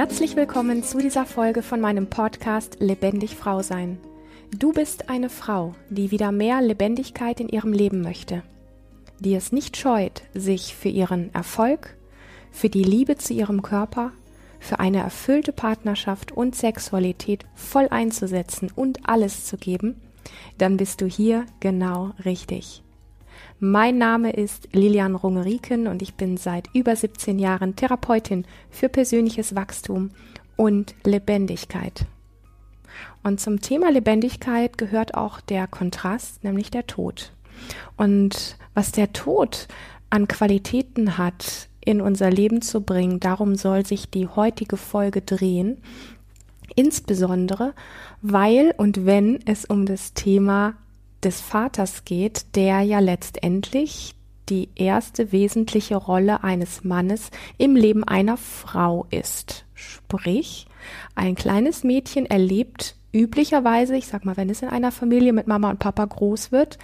Herzlich 0.00 0.34
willkommen 0.34 0.82
zu 0.82 0.96
dieser 0.96 1.26
Folge 1.26 1.62
von 1.62 1.78
meinem 1.78 2.06
Podcast 2.06 2.78
Lebendig 2.80 3.36
Frau 3.36 3.60
sein. 3.60 3.98
Du 4.50 4.72
bist 4.72 5.10
eine 5.10 5.28
Frau, 5.28 5.74
die 5.90 6.10
wieder 6.10 6.32
mehr 6.32 6.62
Lebendigkeit 6.62 7.38
in 7.38 7.50
ihrem 7.50 7.74
Leben 7.74 8.00
möchte, 8.00 8.42
die 9.18 9.34
es 9.34 9.52
nicht 9.52 9.76
scheut, 9.76 10.22
sich 10.32 10.74
für 10.74 10.88
ihren 10.88 11.34
Erfolg, 11.34 11.98
für 12.50 12.70
die 12.70 12.82
Liebe 12.82 13.18
zu 13.18 13.34
ihrem 13.34 13.60
Körper, 13.60 14.12
für 14.58 14.80
eine 14.80 15.00
erfüllte 15.00 15.52
Partnerschaft 15.52 16.32
und 16.32 16.56
Sexualität 16.56 17.44
voll 17.54 17.88
einzusetzen 17.90 18.72
und 18.74 19.06
alles 19.06 19.44
zu 19.44 19.58
geben, 19.58 20.00
dann 20.56 20.78
bist 20.78 21.02
du 21.02 21.06
hier 21.08 21.44
genau 21.60 22.14
richtig. 22.24 22.82
Mein 23.62 23.98
Name 23.98 24.32
ist 24.32 24.68
Lilian 24.72 25.14
Rungeriken 25.14 25.86
und 25.86 26.00
ich 26.00 26.14
bin 26.14 26.38
seit 26.38 26.70
über 26.72 26.96
17 26.96 27.38
Jahren 27.38 27.76
Therapeutin 27.76 28.46
für 28.70 28.88
persönliches 28.88 29.54
Wachstum 29.54 30.12
und 30.56 30.94
Lebendigkeit. 31.04 32.06
Und 33.22 33.38
zum 33.38 33.60
Thema 33.60 33.90
Lebendigkeit 33.90 34.78
gehört 34.78 35.12
auch 35.12 35.42
der 35.42 35.66
Kontrast, 35.66 36.42
nämlich 36.42 36.70
der 36.70 36.86
Tod. 36.86 37.32
Und 37.98 38.56
was 38.72 38.92
der 38.92 39.12
Tod 39.12 39.68
an 40.08 40.26
Qualitäten 40.26 41.18
hat, 41.18 41.68
in 41.84 42.00
unser 42.00 42.30
Leben 42.30 42.62
zu 42.62 42.80
bringen, 42.80 43.20
darum 43.20 43.56
soll 43.56 43.84
sich 43.84 44.08
die 44.08 44.26
heutige 44.26 44.78
Folge 44.78 45.20
drehen. 45.20 45.82
Insbesondere, 46.76 47.74
weil 48.22 48.72
und 48.78 49.04
wenn 49.04 49.38
es 49.44 49.66
um 49.66 49.84
das 49.84 50.14
Thema 50.14 50.76
des 51.22 51.40
Vaters 51.40 52.04
geht, 52.04 52.56
der 52.56 52.80
ja 52.82 52.98
letztendlich 52.98 54.14
die 54.48 54.68
erste 54.74 55.32
wesentliche 55.32 55.96
Rolle 55.96 56.42
eines 56.42 56.82
Mannes 56.82 57.30
im 57.56 57.76
Leben 57.76 58.04
einer 58.04 58.36
Frau 58.36 59.06
ist. 59.10 59.64
Sprich, 59.74 60.66
ein 61.14 61.36
kleines 61.36 61.84
Mädchen 61.84 62.26
erlebt 62.26 62.96
üblicherweise, 63.12 63.96
ich 63.96 64.06
sag 64.06 64.24
mal, 64.24 64.36
wenn 64.36 64.50
es 64.50 64.62
in 64.62 64.68
einer 64.68 64.92
Familie 64.92 65.32
mit 65.32 65.46
Mama 65.46 65.70
und 65.70 65.78
Papa 65.78 66.04
groß 66.04 66.52
wird, 66.52 66.78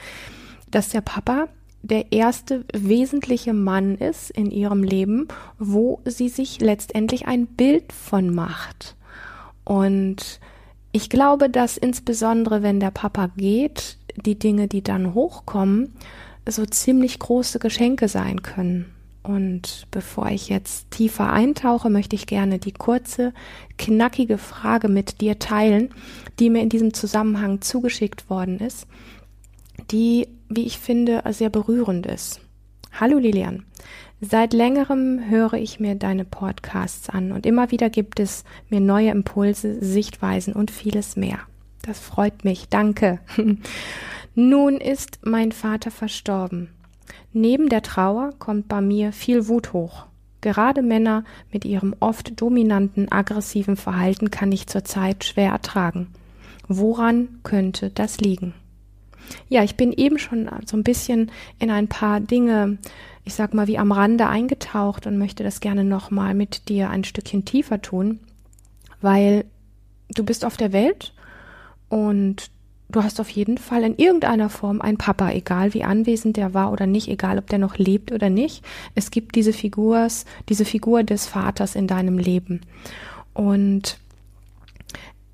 dass 0.70 0.90
der 0.90 1.00
Papa 1.00 1.48
der 1.82 2.12
erste 2.12 2.64
wesentliche 2.72 3.52
Mann 3.52 3.96
ist 3.96 4.30
in 4.30 4.50
ihrem 4.50 4.82
Leben, 4.82 5.28
wo 5.58 6.00
sie 6.04 6.28
sich 6.28 6.60
letztendlich 6.60 7.26
ein 7.26 7.46
Bild 7.46 7.92
von 7.92 8.34
macht. 8.34 8.96
Und 9.64 10.40
ich 10.90 11.10
glaube, 11.10 11.48
dass 11.48 11.76
insbesondere 11.76 12.62
wenn 12.62 12.80
der 12.80 12.90
Papa 12.90 13.30
geht, 13.36 13.98
die 14.24 14.38
Dinge, 14.38 14.68
die 14.68 14.82
dann 14.82 15.14
hochkommen, 15.14 15.94
so 16.48 16.64
ziemlich 16.64 17.18
große 17.18 17.58
Geschenke 17.58 18.08
sein 18.08 18.42
können. 18.42 18.92
Und 19.22 19.88
bevor 19.90 20.28
ich 20.28 20.48
jetzt 20.48 20.92
tiefer 20.92 21.32
eintauche, 21.32 21.90
möchte 21.90 22.14
ich 22.14 22.26
gerne 22.26 22.60
die 22.60 22.72
kurze, 22.72 23.34
knackige 23.76 24.38
Frage 24.38 24.88
mit 24.88 25.20
dir 25.20 25.40
teilen, 25.40 25.90
die 26.38 26.48
mir 26.48 26.62
in 26.62 26.68
diesem 26.68 26.94
Zusammenhang 26.94 27.60
zugeschickt 27.60 28.30
worden 28.30 28.60
ist, 28.60 28.86
die, 29.90 30.28
wie 30.48 30.64
ich 30.64 30.78
finde, 30.78 31.24
sehr 31.30 31.50
berührend 31.50 32.06
ist. 32.06 32.40
Hallo 32.92 33.18
Lilian. 33.18 33.64
Seit 34.20 34.52
längerem 34.54 35.28
höre 35.28 35.54
ich 35.54 35.80
mir 35.80 35.96
deine 35.96 36.24
Podcasts 36.24 37.10
an 37.10 37.32
und 37.32 37.44
immer 37.44 37.70
wieder 37.70 37.90
gibt 37.90 38.20
es 38.20 38.44
mir 38.70 38.80
neue 38.80 39.10
Impulse, 39.10 39.84
Sichtweisen 39.84 40.54
und 40.54 40.70
vieles 40.70 41.16
mehr. 41.16 41.40
Das 41.86 42.00
freut 42.00 42.44
mich. 42.44 42.68
Danke. 42.68 43.20
Nun 44.34 44.76
ist 44.78 45.20
mein 45.22 45.52
Vater 45.52 45.90
verstorben. 45.90 46.68
Neben 47.32 47.68
der 47.68 47.82
Trauer 47.82 48.32
kommt 48.38 48.68
bei 48.68 48.80
mir 48.80 49.12
viel 49.12 49.46
Wut 49.46 49.72
hoch. 49.72 50.06
Gerade 50.40 50.82
Männer 50.82 51.24
mit 51.52 51.64
ihrem 51.64 51.94
oft 52.00 52.40
dominanten, 52.40 53.10
aggressiven 53.10 53.76
Verhalten 53.76 54.30
kann 54.30 54.52
ich 54.52 54.66
zurzeit 54.66 55.24
schwer 55.24 55.52
ertragen. 55.52 56.08
Woran 56.68 57.40
könnte 57.42 57.90
das 57.90 58.18
liegen? 58.20 58.54
Ja, 59.48 59.62
ich 59.62 59.76
bin 59.76 59.92
eben 59.92 60.18
schon 60.18 60.48
so 60.66 60.76
ein 60.76 60.84
bisschen 60.84 61.30
in 61.58 61.70
ein 61.70 61.88
paar 61.88 62.20
Dinge, 62.20 62.78
ich 63.24 63.34
sag 63.34 63.54
mal, 63.54 63.66
wie 63.66 63.78
am 63.78 63.92
Rande 63.92 64.28
eingetaucht 64.28 65.06
und 65.06 65.18
möchte 65.18 65.42
das 65.42 65.60
gerne 65.60 65.84
nochmal 65.84 66.34
mit 66.34 66.68
dir 66.68 66.90
ein 66.90 67.04
Stückchen 67.04 67.44
tiefer 67.44 67.80
tun, 67.82 68.20
weil 69.00 69.44
du 70.14 70.24
bist 70.24 70.44
auf 70.44 70.56
der 70.56 70.72
Welt 70.72 71.12
und 71.88 72.50
du 72.88 73.02
hast 73.02 73.20
auf 73.20 73.28
jeden 73.30 73.58
Fall 73.58 73.82
in 73.82 73.96
irgendeiner 73.96 74.48
Form 74.48 74.80
einen 74.80 74.98
Papa, 74.98 75.30
egal 75.30 75.74
wie 75.74 75.84
anwesend 75.84 76.36
der 76.36 76.54
war 76.54 76.72
oder 76.72 76.86
nicht, 76.86 77.08
egal 77.08 77.38
ob 77.38 77.48
der 77.48 77.58
noch 77.58 77.78
lebt 77.78 78.12
oder 78.12 78.30
nicht. 78.30 78.64
Es 78.94 79.10
gibt 79.10 79.34
diese 79.34 79.52
Figurs, 79.52 80.24
diese 80.48 80.64
Figur 80.64 81.02
des 81.02 81.26
Vaters 81.26 81.74
in 81.74 81.86
deinem 81.86 82.18
Leben. 82.18 82.60
Und 83.34 83.98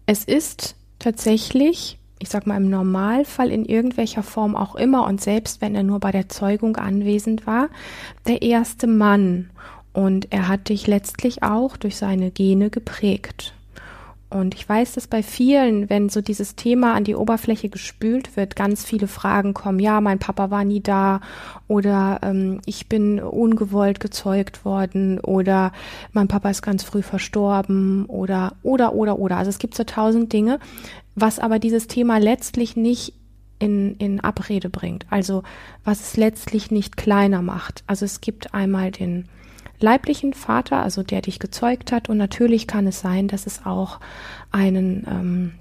es 0.07 0.25
ist 0.25 0.77
tatsächlich, 0.99 1.99
ich 2.19 2.29
sag 2.29 2.47
mal 2.47 2.57
im 2.57 2.71
Normalfall 2.71 3.51
in 3.51 3.65
irgendwelcher 3.65 4.23
Form 4.23 4.57
auch 4.57 4.75
immer 4.75 5.07
und 5.07 5.21
selbst 5.21 5.61
wenn 5.61 5.75
er 5.75 5.83
nur 5.83 6.01
bei 6.01 6.11
der 6.11 6.29
Zeugung 6.29 6.77
anwesend 6.77 7.47
war, 7.47 7.69
der 8.27 8.43
erste 8.43 8.87
Mann. 8.87 9.51
Und 9.93 10.33
er 10.33 10.49
hat 10.49 10.71
dich 10.71 10.87
letztlich 10.87 11.43
auch 11.43 11.77
durch 11.77 11.97
seine 11.97 12.31
Gene 12.31 12.71
geprägt. 12.71 13.53
Und 14.33 14.55
ich 14.55 14.67
weiß, 14.67 14.95
dass 14.95 15.07
bei 15.07 15.23
vielen, 15.23 15.91
wenn 15.91 16.09
so 16.09 16.23
dieses 16.23 16.57
Thema 16.57 16.95
an 16.95 17.05
die 17.05 17.15
Oberfläche 17.15 17.69
gespült 17.69 18.37
wird, 18.37 18.57
ganz 18.57 18.85
viele 18.85 19.07
Fragen 19.07 19.53
kommen. 19.53 19.79
Ja, 19.79 20.01
mein 20.01 20.19
Papa 20.19 20.51
war 20.51 20.65
nie 20.65 20.81
da 20.81 21.21
oder 21.69 22.21
ähm, 22.23 22.61
ich 22.65 22.89
bin 22.89 23.21
ungewollt 23.21 24.01
gezeugt 24.01 24.65
worden 24.65 25.21
oder 25.21 25.73
mein 26.13 26.29
Papa 26.29 26.49
ist 26.49 26.63
ganz 26.63 26.83
früh 26.83 27.03
verstorben 27.03 28.07
oder 28.07 28.55
oder 28.63 28.95
oder 28.95 29.19
oder. 29.19 29.37
Also 29.37 29.51
es 29.51 29.59
gibt 29.59 29.75
so 29.75 29.85
tausend 29.85 30.33
Dinge, 30.33 30.59
was 31.15 31.39
aber 31.39 31.59
dieses 31.59 31.87
Thema 31.87 32.19
letztlich 32.19 32.75
nicht 32.75 33.13
in, 33.59 33.97
in 33.97 34.21
Abrede 34.21 34.71
bringt. 34.71 35.05
Also 35.11 35.43
was 35.85 36.01
es 36.01 36.17
letztlich 36.17 36.71
nicht 36.71 36.97
kleiner 36.97 37.43
macht. 37.43 37.85
Also 37.87 38.07
es 38.07 38.23
gibt 38.23 38.55
einmal 38.55 38.93
den 38.93 39.29
leiblichen 39.83 40.33
Vater, 40.33 40.83
also 40.83 41.03
der 41.03 41.23
dich 41.23 41.39
gezeugt 41.39 41.93
hat. 41.93 42.09
Und 42.09 42.17
natürlich 42.17 42.67
kann 42.67 42.87
es 42.87 43.01
sein, 43.01 43.29
dass 43.29 43.47
es 43.47 43.67
auch 43.67 44.01
einen 44.51 45.07
ähm, 45.09 45.53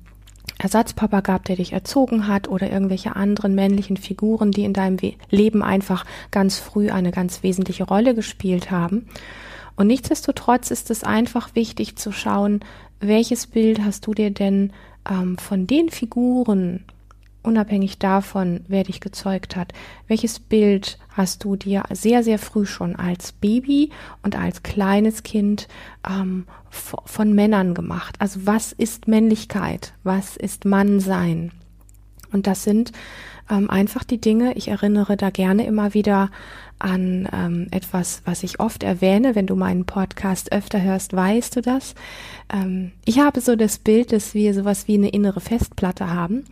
Ersatzpapa 0.57 1.21
gab, 1.21 1.45
der 1.45 1.55
dich 1.55 1.73
erzogen 1.73 2.27
hat 2.27 2.47
oder 2.47 2.71
irgendwelche 2.71 3.15
anderen 3.15 3.55
männlichen 3.55 3.97
Figuren, 3.97 4.51
die 4.51 4.63
in 4.63 4.73
deinem 4.73 4.97
Leben 5.29 5.63
einfach 5.63 6.05
ganz 6.29 6.59
früh 6.59 6.89
eine 6.91 7.11
ganz 7.11 7.43
wesentliche 7.43 7.83
Rolle 7.83 8.15
gespielt 8.15 8.71
haben. 8.71 9.07
Und 9.75 9.87
nichtsdestotrotz 9.87 10.69
ist 10.69 10.91
es 10.91 11.03
einfach 11.03 11.55
wichtig 11.55 11.95
zu 11.95 12.11
schauen, 12.11 12.59
welches 12.99 13.47
Bild 13.47 13.83
hast 13.83 14.05
du 14.05 14.13
dir 14.13 14.29
denn 14.29 14.71
ähm, 15.09 15.37
von 15.37 15.65
den 15.65 15.89
Figuren 15.89 16.85
unabhängig 17.43 17.99
davon, 17.99 18.61
wer 18.67 18.83
dich 18.83 19.01
gezeugt 19.01 19.55
hat, 19.55 19.73
welches 20.07 20.39
Bild 20.39 20.99
hast 21.09 21.43
du 21.43 21.55
dir 21.55 21.83
sehr, 21.91 22.23
sehr 22.23 22.39
früh 22.39 22.65
schon 22.65 22.95
als 22.95 23.31
Baby 23.31 23.91
und 24.23 24.35
als 24.35 24.63
kleines 24.63 25.23
Kind 25.23 25.67
ähm, 26.07 26.45
von 26.69 27.33
Männern 27.33 27.73
gemacht? 27.73 28.15
Also 28.19 28.45
was 28.45 28.71
ist 28.71 29.07
Männlichkeit? 29.07 29.93
Was 30.03 30.37
ist 30.37 30.65
Mannsein? 30.65 31.51
Und 32.31 32.47
das 32.47 32.63
sind 32.63 32.91
ähm, 33.49 33.69
einfach 33.69 34.03
die 34.03 34.21
Dinge, 34.21 34.53
ich 34.55 34.69
erinnere 34.69 35.17
da 35.17 35.29
gerne 35.29 35.65
immer 35.65 35.93
wieder 35.93 36.29
an 36.79 37.27
ähm, 37.31 37.67
etwas, 37.71 38.21
was 38.25 38.43
ich 38.43 38.59
oft 38.59 38.83
erwähne. 38.83 39.35
Wenn 39.35 39.45
du 39.45 39.55
meinen 39.55 39.85
Podcast 39.85 40.51
öfter 40.51 40.81
hörst, 40.81 41.13
weißt 41.13 41.55
du 41.55 41.61
das. 41.61 41.93
Ähm, 42.51 42.91
ich 43.05 43.19
habe 43.19 43.41
so 43.41 43.55
das 43.55 43.77
Bild, 43.77 44.11
dass 44.11 44.33
wir 44.33 44.53
sowas 44.53 44.87
wie 44.87 44.95
eine 44.95 45.09
innere 45.09 45.41
Festplatte 45.41 46.11
haben, 46.11 46.45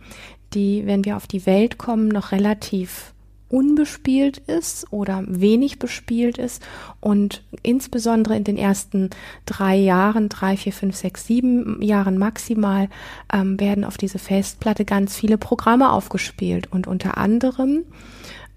die, 0.54 0.86
wenn 0.86 1.04
wir 1.04 1.16
auf 1.16 1.26
die 1.26 1.46
Welt 1.46 1.78
kommen, 1.78 2.08
noch 2.08 2.32
relativ 2.32 3.12
unbespielt 3.50 4.38
ist 4.38 4.86
oder 4.92 5.24
wenig 5.26 5.80
bespielt 5.80 6.38
ist 6.38 6.62
und 7.00 7.42
insbesondere 7.64 8.36
in 8.36 8.44
den 8.44 8.56
ersten 8.56 9.10
drei 9.44 9.76
Jahren, 9.76 10.28
drei, 10.28 10.56
vier, 10.56 10.72
fünf, 10.72 10.94
sechs, 10.94 11.26
sieben 11.26 11.82
Jahren 11.82 12.16
maximal, 12.16 12.88
ähm, 13.32 13.58
werden 13.58 13.84
auf 13.84 13.98
diese 13.98 14.20
Festplatte 14.20 14.84
ganz 14.84 15.16
viele 15.16 15.36
Programme 15.36 15.90
aufgespielt 15.90 16.68
und 16.70 16.86
unter 16.86 17.18
anderem 17.18 17.84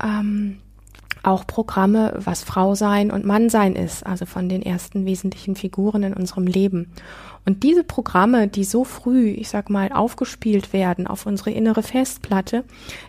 ähm, 0.02 0.60
auch 1.24 1.48
Programme, 1.48 2.14
was 2.18 2.44
Frau 2.44 2.76
sein 2.76 3.10
und 3.10 3.26
Mann 3.26 3.50
sein 3.50 3.76
ist, 3.76 4.06
also 4.06 4.26
von 4.26 4.50
den 4.50 4.62
ersten 4.62 5.06
wesentlichen 5.06 5.56
Figuren 5.56 6.04
in 6.04 6.14
unserem 6.14 6.46
Leben. 6.46 6.92
Und 7.46 7.64
diese 7.64 7.84
Programme, 7.84 8.48
die 8.48 8.64
so 8.64 8.84
früh, 8.84 9.30
ich 9.30 9.50
sag 9.50 9.70
mal, 9.70 9.92
aufgespielt 9.92 10.74
werden 10.74 11.08
auf 11.08 11.26
unsere 11.26 11.52
innere 11.52 11.84
Festplatte, 11.84 12.64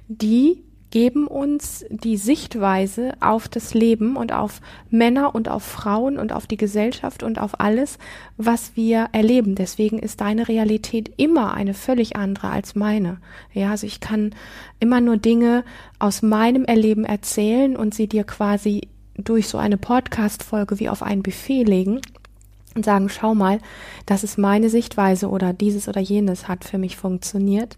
die 0.08 0.62
geben 0.94 1.26
uns 1.26 1.84
die 1.90 2.16
Sichtweise 2.16 3.14
auf 3.18 3.48
das 3.48 3.74
Leben 3.74 4.14
und 4.14 4.32
auf 4.32 4.60
Männer 4.90 5.34
und 5.34 5.48
auf 5.48 5.64
Frauen 5.64 6.18
und 6.18 6.32
auf 6.32 6.46
die 6.46 6.56
Gesellschaft 6.56 7.24
und 7.24 7.40
auf 7.40 7.58
alles, 7.58 7.98
was 8.36 8.76
wir 8.76 9.08
erleben. 9.10 9.56
Deswegen 9.56 9.98
ist 9.98 10.20
deine 10.20 10.46
Realität 10.46 11.12
immer 11.16 11.52
eine 11.52 11.74
völlig 11.74 12.14
andere 12.14 12.50
als 12.50 12.76
meine. 12.76 13.18
Ja, 13.52 13.72
also 13.72 13.88
ich 13.88 13.98
kann 13.98 14.36
immer 14.78 15.00
nur 15.00 15.16
Dinge 15.16 15.64
aus 15.98 16.22
meinem 16.22 16.64
Erleben 16.64 17.04
erzählen 17.04 17.76
und 17.76 17.92
sie 17.92 18.06
dir 18.06 18.22
quasi 18.22 18.82
durch 19.16 19.48
so 19.48 19.58
eine 19.58 19.78
Podcast-Folge 19.78 20.78
wie 20.78 20.88
auf 20.88 21.02
ein 21.02 21.24
Buffet 21.24 21.64
legen. 21.64 22.00
Und 22.74 22.84
sagen, 22.84 23.08
schau 23.08 23.34
mal, 23.34 23.58
das 24.06 24.24
ist 24.24 24.38
meine 24.38 24.68
Sichtweise 24.68 25.28
oder 25.28 25.52
dieses 25.52 25.88
oder 25.88 26.00
jenes 26.00 26.48
hat 26.48 26.64
für 26.64 26.78
mich 26.78 26.96
funktioniert. 26.96 27.76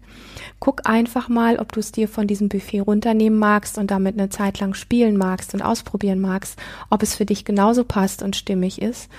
Guck 0.59 0.87
einfach 0.87 1.29
mal, 1.29 1.59
ob 1.59 1.71
du 1.71 1.79
es 1.79 1.91
dir 1.91 2.07
von 2.07 2.27
diesem 2.27 2.49
Buffet 2.49 2.81
runternehmen 2.81 3.37
magst 3.37 3.77
und 3.77 3.91
damit 3.91 4.17
eine 4.17 4.29
Zeit 4.29 4.59
lang 4.59 4.73
spielen 4.73 5.17
magst 5.17 5.53
und 5.53 5.61
ausprobieren 5.61 6.19
magst, 6.19 6.59
ob 6.89 7.03
es 7.03 7.15
für 7.15 7.25
dich 7.25 7.45
genauso 7.45 7.83
passt 7.83 8.23
und 8.23 8.35
stimmig 8.35 8.81
ist, 8.81 9.09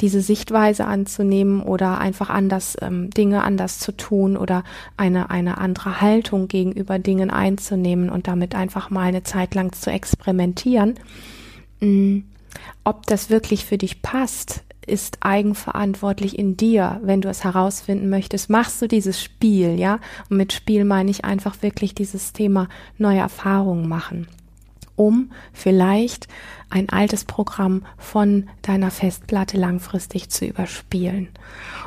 diese 0.00 0.20
Sichtweise 0.20 0.86
anzunehmen 0.86 1.62
oder 1.62 1.98
einfach 1.98 2.30
anders 2.30 2.76
ähm, 2.80 3.10
Dinge 3.10 3.44
anders 3.44 3.78
zu 3.78 3.92
tun 3.92 4.36
oder 4.36 4.64
eine 4.96 5.30
eine 5.30 5.58
andere 5.58 6.00
Haltung 6.00 6.48
gegenüber 6.48 6.98
Dingen 6.98 7.30
einzunehmen 7.30 8.10
und 8.10 8.26
damit 8.26 8.54
einfach 8.54 8.90
mal 8.90 9.08
eine 9.08 9.22
Zeit 9.22 9.54
lang 9.54 9.72
zu 9.72 9.90
experimentieren. 9.90 10.94
Mm, 11.80 12.20
ob 12.84 13.06
das 13.06 13.30
wirklich 13.30 13.64
für 13.64 13.78
dich 13.78 14.02
passt, 14.02 14.64
ist 14.90 15.18
eigenverantwortlich 15.20 16.38
in 16.38 16.56
dir, 16.56 17.00
wenn 17.02 17.20
du 17.20 17.28
es 17.28 17.44
herausfinden 17.44 18.10
möchtest. 18.10 18.50
Machst 18.50 18.82
du 18.82 18.88
dieses 18.88 19.22
Spiel, 19.22 19.78
ja? 19.78 20.00
Und 20.28 20.36
mit 20.36 20.52
Spiel 20.52 20.84
meine 20.84 21.10
ich 21.10 21.24
einfach 21.24 21.62
wirklich 21.62 21.94
dieses 21.94 22.32
Thema 22.32 22.68
neue 22.98 23.20
Erfahrungen 23.20 23.88
machen, 23.88 24.28
um 24.96 25.30
vielleicht 25.52 26.28
ein 26.68 26.88
altes 26.88 27.24
Programm 27.24 27.84
von 27.96 28.48
deiner 28.62 28.90
Festplatte 28.90 29.56
langfristig 29.56 30.28
zu 30.30 30.44
überspielen. 30.44 31.28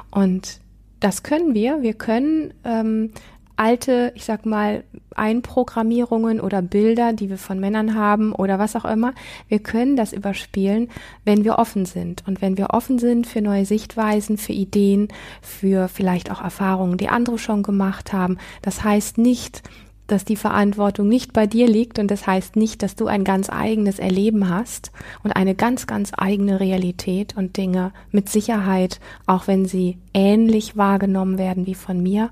Und 0.09 0.59
das 1.00 1.21
können 1.21 1.53
wir. 1.53 1.81
Wir 1.81 1.94
können 1.94 2.53
ähm, 2.63 3.11
alte, 3.55 4.11
ich 4.15 4.25
sag 4.25 4.45
mal, 4.45 4.83
Einprogrammierungen 5.15 6.41
oder 6.41 6.61
Bilder, 6.61 7.13
die 7.13 7.29
wir 7.29 7.38
von 7.38 7.59
Männern 7.59 7.95
haben 7.95 8.33
oder 8.33 8.59
was 8.59 8.75
auch 8.75 8.85
immer. 8.85 9.13
Wir 9.47 9.59
können 9.59 9.95
das 9.95 10.13
überspielen, 10.13 10.89
wenn 11.23 11.44
wir 11.44 11.59
offen 11.59 11.85
sind. 11.85 12.23
Und 12.27 12.41
wenn 12.41 12.57
wir 12.57 12.71
offen 12.71 13.00
sind 13.00 13.27
für 13.27 13.41
neue 13.41 13.65
Sichtweisen, 13.65 14.38
für 14.38 14.53
Ideen, 14.53 15.09
für 15.41 15.88
vielleicht 15.88 16.31
auch 16.31 16.41
Erfahrungen, 16.41 16.97
die 16.97 17.09
andere 17.09 17.38
schon 17.38 17.63
gemacht 17.63 18.13
haben. 18.13 18.38
Das 18.61 18.83
heißt 18.83 19.17
nicht, 19.17 19.61
dass 20.07 20.25
die 20.25 20.35
Verantwortung 20.35 21.07
nicht 21.07 21.33
bei 21.33 21.47
dir 21.47 21.67
liegt 21.67 21.97
und 21.97 22.11
das 22.11 22.27
heißt 22.27 22.55
nicht, 22.55 22.83
dass 22.83 22.95
du 22.95 23.07
ein 23.07 23.23
ganz 23.23 23.50
eigenes 23.50 24.00
Erleben 24.00 24.50
hast 24.50 24.91
und 25.23 25.31
eine 25.31 25.55
ganz, 25.55 25.88
ganz 25.88 26.11
eigene 26.17 26.59
Realität 26.59 27.38
und 27.38 27.57
Dinge 27.57 27.94
mit 28.11 28.29
Sicherheit, 28.29 29.00
auch 29.25 29.47
wenn 29.47 29.65
sie 29.65 29.97
ähnlich 30.13 30.75
wahrgenommen 30.75 31.38
werden 31.38 31.65
wie 31.65 31.75
von 31.75 32.03
mir, 32.03 32.29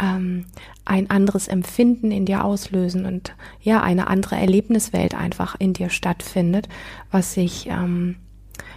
ähm, 0.00 0.46
ein 0.84 1.10
anderes 1.10 1.48
Empfinden 1.48 2.10
in 2.10 2.26
dir 2.26 2.44
auslösen 2.44 3.06
und 3.06 3.34
ja, 3.60 3.82
eine 3.82 4.08
andere 4.08 4.36
Erlebniswelt 4.36 5.14
einfach 5.14 5.56
in 5.58 5.72
dir 5.72 5.90
stattfindet, 5.90 6.68
was 7.10 7.36
ich, 7.36 7.68
ähm, 7.68 8.16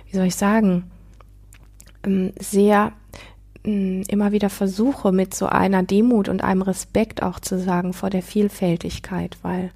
wie 0.09 0.17
soll 0.17 0.27
ich 0.27 0.35
sagen, 0.35 0.89
ähm, 2.03 2.33
sehr 2.39 2.93
ähm, 3.63 4.03
immer 4.07 4.31
wieder 4.31 4.49
versuche 4.49 5.11
mit 5.11 5.33
so 5.33 5.47
einer 5.47 5.83
Demut 5.83 6.29
und 6.29 6.43
einem 6.43 6.61
Respekt 6.61 7.23
auch 7.23 7.39
zu 7.39 7.59
sagen 7.59 7.93
vor 7.93 8.09
der 8.09 8.23
Vielfältigkeit, 8.23 9.37
weil 9.41 9.71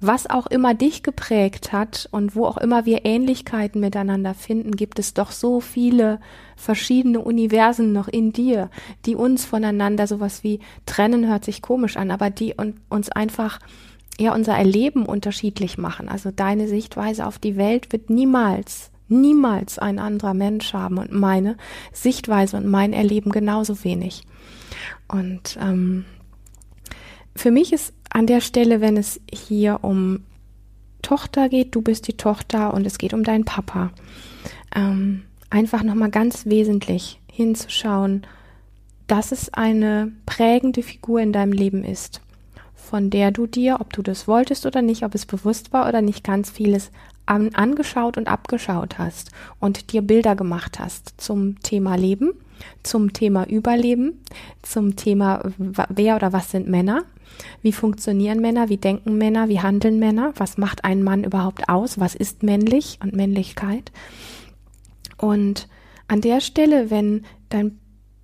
was 0.00 0.28
auch 0.28 0.46
immer 0.46 0.74
dich 0.74 1.02
geprägt 1.02 1.72
hat 1.72 2.08
und 2.10 2.36
wo 2.36 2.44
auch 2.44 2.58
immer 2.58 2.84
wir 2.84 3.04
Ähnlichkeiten 3.04 3.80
miteinander 3.80 4.34
finden, 4.34 4.72
gibt 4.72 4.98
es 4.98 5.14
doch 5.14 5.32
so 5.32 5.60
viele 5.60 6.20
verschiedene 6.54 7.20
Universen 7.20 7.92
noch 7.92 8.08
in 8.08 8.32
dir, 8.32 8.70
die 9.06 9.14
uns 9.14 9.44
voneinander 9.44 10.06
sowas 10.06 10.44
wie 10.44 10.60
trennen 10.84 11.26
hört 11.28 11.44
sich 11.44 11.62
komisch 11.62 11.96
an, 11.96 12.10
aber 12.10 12.30
die 12.30 12.54
uns 12.90 13.10
einfach 13.10 13.58
ja 14.18 14.34
unser 14.34 14.54
Erleben 14.54 15.06
unterschiedlich 15.06 15.78
machen. 15.78 16.08
Also 16.08 16.30
deine 16.30 16.68
Sichtweise 16.68 17.26
auf 17.26 17.38
die 17.38 17.56
Welt 17.56 17.92
wird 17.92 18.10
niemals 18.10 18.90
niemals 19.08 19.78
ein 19.78 19.98
anderer 19.98 20.34
Mensch 20.34 20.72
haben 20.72 20.98
und 20.98 21.12
meine 21.12 21.56
Sichtweise 21.92 22.56
und 22.56 22.66
mein 22.66 22.92
Erleben 22.92 23.30
genauso 23.30 23.84
wenig. 23.84 24.22
Und 25.08 25.58
ähm, 25.60 26.04
für 27.34 27.50
mich 27.50 27.72
ist 27.72 27.94
an 28.10 28.26
der 28.26 28.40
Stelle, 28.40 28.80
wenn 28.80 28.96
es 28.96 29.20
hier 29.30 29.80
um 29.82 30.20
Tochter 31.02 31.48
geht, 31.48 31.74
du 31.74 31.82
bist 31.82 32.08
die 32.08 32.16
Tochter 32.16 32.74
und 32.74 32.86
es 32.86 32.98
geht 32.98 33.14
um 33.14 33.22
deinen 33.22 33.44
Papa, 33.44 33.90
ähm, 34.74 35.22
einfach 35.50 35.82
nochmal 35.82 36.10
ganz 36.10 36.46
wesentlich 36.46 37.20
hinzuschauen, 37.30 38.26
dass 39.06 39.30
es 39.30 39.52
eine 39.54 40.10
prägende 40.26 40.82
Figur 40.82 41.20
in 41.20 41.32
deinem 41.32 41.52
Leben 41.52 41.84
ist, 41.84 42.20
von 42.74 43.10
der 43.10 43.30
du 43.30 43.46
dir, 43.46 43.76
ob 43.80 43.92
du 43.92 44.02
das 44.02 44.26
wolltest 44.26 44.66
oder 44.66 44.82
nicht, 44.82 45.04
ob 45.04 45.14
es 45.14 45.26
bewusst 45.26 45.72
war 45.72 45.88
oder 45.88 46.02
nicht, 46.02 46.24
ganz 46.24 46.50
vieles 46.50 46.90
an, 47.24 47.54
angeschaut 47.54 48.16
und 48.16 48.28
abgeschaut 48.28 48.98
hast 48.98 49.30
und 49.60 49.92
dir 49.92 50.02
Bilder 50.02 50.34
gemacht 50.34 50.78
hast 50.78 51.14
zum 51.18 51.60
Thema 51.60 51.96
Leben, 51.96 52.32
zum 52.82 53.12
Thema 53.12 53.46
Überleben, 53.46 54.22
zum 54.62 54.96
Thema 54.96 55.42
wer 55.58 56.16
oder 56.16 56.32
was 56.32 56.50
sind 56.50 56.68
Männer, 56.68 57.04
wie 57.62 57.72
funktionieren 57.72 58.40
Männer, 58.40 58.68
wie 58.68 58.76
denken 58.76 59.18
Männer, 59.18 59.48
wie 59.48 59.60
handeln 59.60 59.98
Männer, 59.98 60.32
was 60.36 60.58
macht 60.58 60.84
ein 60.84 61.02
Mann 61.02 61.24
überhaupt 61.24 61.68
aus, 61.68 61.98
was 61.98 62.14
ist 62.14 62.42
männlich 62.42 62.98
und 63.02 63.14
Männlichkeit. 63.14 63.92
Und 65.16 65.68
an 66.08 66.20
der 66.20 66.40
Stelle, 66.40 66.90
wenn 66.90 67.24
dein 67.48 67.78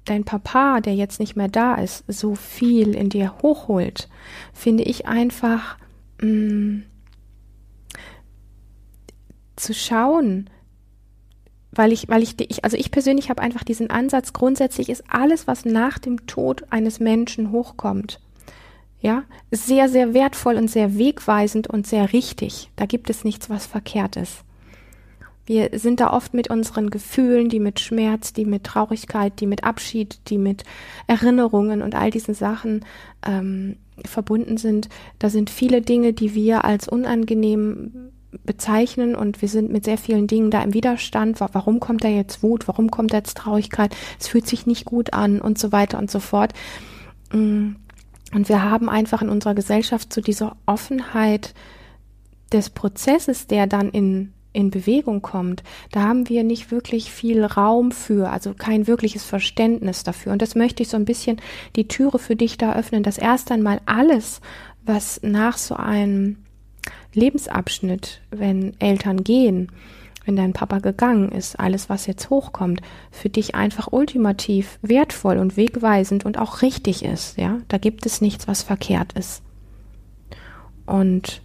dein 0.04 0.24
Papa, 0.24 0.80
der 0.80 0.94
jetzt 0.94 1.20
nicht 1.20 1.36
mehr 1.36 1.48
da 1.48 1.76
ist, 1.76 2.04
so 2.08 2.34
viel 2.34 2.94
in 2.94 3.08
dir 3.08 3.34
hochholt, 3.42 4.08
finde 4.52 4.82
ich 4.84 5.06
einfach 5.06 5.78
mh, 6.20 6.28
mm, 6.28 6.82
zu 9.56 9.74
schauen, 9.74 10.50
weil 11.70 11.92
ich, 11.92 12.08
weil 12.08 12.22
ich, 12.22 12.34
ich 12.38 12.64
also 12.64 12.76
ich 12.76 12.90
persönlich 12.90 13.30
habe 13.30 13.40
einfach 13.40 13.64
diesen 13.64 13.90
Ansatz, 13.90 14.32
grundsätzlich 14.32 14.88
ist 14.88 15.04
alles, 15.08 15.46
was 15.46 15.64
nach 15.64 15.98
dem 15.98 16.26
Tod 16.26 16.64
eines 16.70 17.00
Menschen 17.00 17.52
hochkommt, 17.52 18.20
ja, 19.02 19.24
sehr, 19.50 19.88
sehr 19.88 20.14
wertvoll 20.14 20.54
und 20.54 20.70
sehr 20.70 20.96
wegweisend 20.96 21.66
und 21.66 21.86
sehr 21.86 22.12
richtig. 22.12 22.70
Da 22.76 22.86
gibt 22.86 23.10
es 23.10 23.24
nichts, 23.24 23.50
was 23.50 23.66
verkehrt 23.66 24.16
ist. 24.16 24.44
Wir 25.44 25.70
sind 25.72 25.98
da 25.98 26.12
oft 26.12 26.34
mit 26.34 26.50
unseren 26.50 26.88
Gefühlen, 26.88 27.48
die 27.48 27.58
mit 27.58 27.80
Schmerz, 27.80 28.32
die 28.32 28.44
mit 28.44 28.62
Traurigkeit, 28.62 29.40
die 29.40 29.46
mit 29.46 29.64
Abschied, 29.64 30.20
die 30.28 30.38
mit 30.38 30.62
Erinnerungen 31.08 31.82
und 31.82 31.96
all 31.96 32.12
diesen 32.12 32.34
Sachen 32.34 32.84
ähm, 33.26 33.76
verbunden 34.04 34.56
sind. 34.56 34.88
Da 35.18 35.30
sind 35.30 35.50
viele 35.50 35.82
Dinge, 35.82 36.12
die 36.12 36.36
wir 36.36 36.64
als 36.64 36.86
unangenehm 36.86 38.12
bezeichnen 38.44 39.16
und 39.16 39.42
wir 39.42 39.48
sind 39.48 39.72
mit 39.72 39.84
sehr 39.84 39.98
vielen 39.98 40.28
Dingen 40.28 40.52
da 40.52 40.62
im 40.62 40.74
Widerstand. 40.74 41.40
Warum 41.40 41.80
kommt 41.80 42.04
da 42.04 42.08
jetzt 42.08 42.44
Wut? 42.44 42.68
Warum 42.68 42.92
kommt 42.92 43.12
da 43.12 43.16
jetzt 43.16 43.36
Traurigkeit? 43.36 43.96
Es 44.20 44.28
fühlt 44.28 44.46
sich 44.46 44.64
nicht 44.64 44.84
gut 44.84 45.12
an 45.12 45.40
und 45.40 45.58
so 45.58 45.72
weiter 45.72 45.98
und 45.98 46.08
so 46.08 46.20
fort. 46.20 46.52
Mm. 47.32 47.72
Und 48.34 48.48
wir 48.48 48.62
haben 48.62 48.88
einfach 48.88 49.22
in 49.22 49.28
unserer 49.28 49.54
Gesellschaft 49.54 50.12
so 50.12 50.20
diese 50.20 50.52
Offenheit 50.66 51.54
des 52.52 52.70
Prozesses, 52.70 53.46
der 53.46 53.66
dann 53.66 53.90
in 53.90 54.32
in 54.52 54.70
Bewegung 54.70 55.22
kommt, 55.22 55.62
da 55.90 56.02
haben 56.02 56.28
wir 56.28 56.44
nicht 56.44 56.70
wirklich 56.70 57.10
viel 57.10 57.44
Raum 57.44 57.90
für, 57.90 58.30
also 58.30 58.54
kein 58.54 58.86
wirkliches 58.86 59.24
Verständnis 59.24 60.04
dafür. 60.04 60.32
Und 60.32 60.42
das 60.42 60.54
möchte 60.54 60.82
ich 60.82 60.88
so 60.88 60.96
ein 60.96 61.04
bisschen 61.04 61.40
die 61.76 61.88
Türe 61.88 62.18
für 62.18 62.36
dich 62.36 62.58
da 62.58 62.74
öffnen, 62.74 63.02
dass 63.02 63.18
erst 63.18 63.50
einmal 63.50 63.80
alles, 63.86 64.40
was 64.84 65.20
nach 65.22 65.56
so 65.56 65.74
einem 65.74 66.36
Lebensabschnitt, 67.14 68.20
wenn 68.30 68.78
Eltern 68.80 69.24
gehen, 69.24 69.70
wenn 70.24 70.36
dein 70.36 70.52
Papa 70.52 70.78
gegangen 70.78 71.30
ist, 71.30 71.58
alles, 71.58 71.88
was 71.88 72.06
jetzt 72.06 72.30
hochkommt, 72.30 72.80
für 73.10 73.28
dich 73.28 73.54
einfach 73.54 73.92
ultimativ 73.92 74.78
wertvoll 74.82 75.38
und 75.38 75.56
wegweisend 75.56 76.24
und 76.24 76.38
auch 76.38 76.62
richtig 76.62 77.04
ist, 77.04 77.38
ja. 77.38 77.58
Da 77.68 77.78
gibt 77.78 78.06
es 78.06 78.20
nichts, 78.20 78.48
was 78.48 78.62
verkehrt 78.62 79.12
ist. 79.14 79.42
Und 80.86 81.42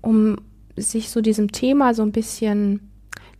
um 0.00 0.38
sich 0.76 1.10
so 1.10 1.20
diesem 1.20 1.52
Thema 1.52 1.94
so 1.94 2.02
ein 2.02 2.12
bisschen 2.12 2.90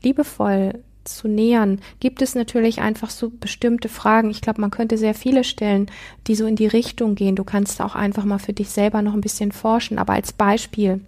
liebevoll 0.03 0.81
zu 1.05 1.29
nähern, 1.29 1.81
gibt 2.01 2.23
es 2.23 2.35
natürlich 2.35 2.81
einfach 2.81 3.11
so 3.11 3.31
bestimmte 3.31 3.89
Fragen. 3.89 4.31
Ich 4.31 4.41
glaube, 4.41 4.61
man 4.61 4.71
könnte 4.71 4.97
sehr 4.97 5.15
viele 5.15 5.45
stellen, 5.45 5.91
die 6.27 6.35
so 6.35 6.47
in 6.47 6.57
die 6.57 6.67
Richtung 6.67 7.15
gehen. 7.15 7.37
Du 7.37 7.45
kannst 7.45 7.81
auch 7.83 7.95
einfach 7.95 8.25
mal 8.25 8.39
für 8.39 8.53
dich 8.53 8.71
selber 8.71 9.03
noch 9.03 9.15
ein 9.15 9.21
bisschen 9.21 9.53
forschen. 9.53 9.99
Aber 9.99 10.15
als 10.15 10.33
Beispiel, 10.33 11.01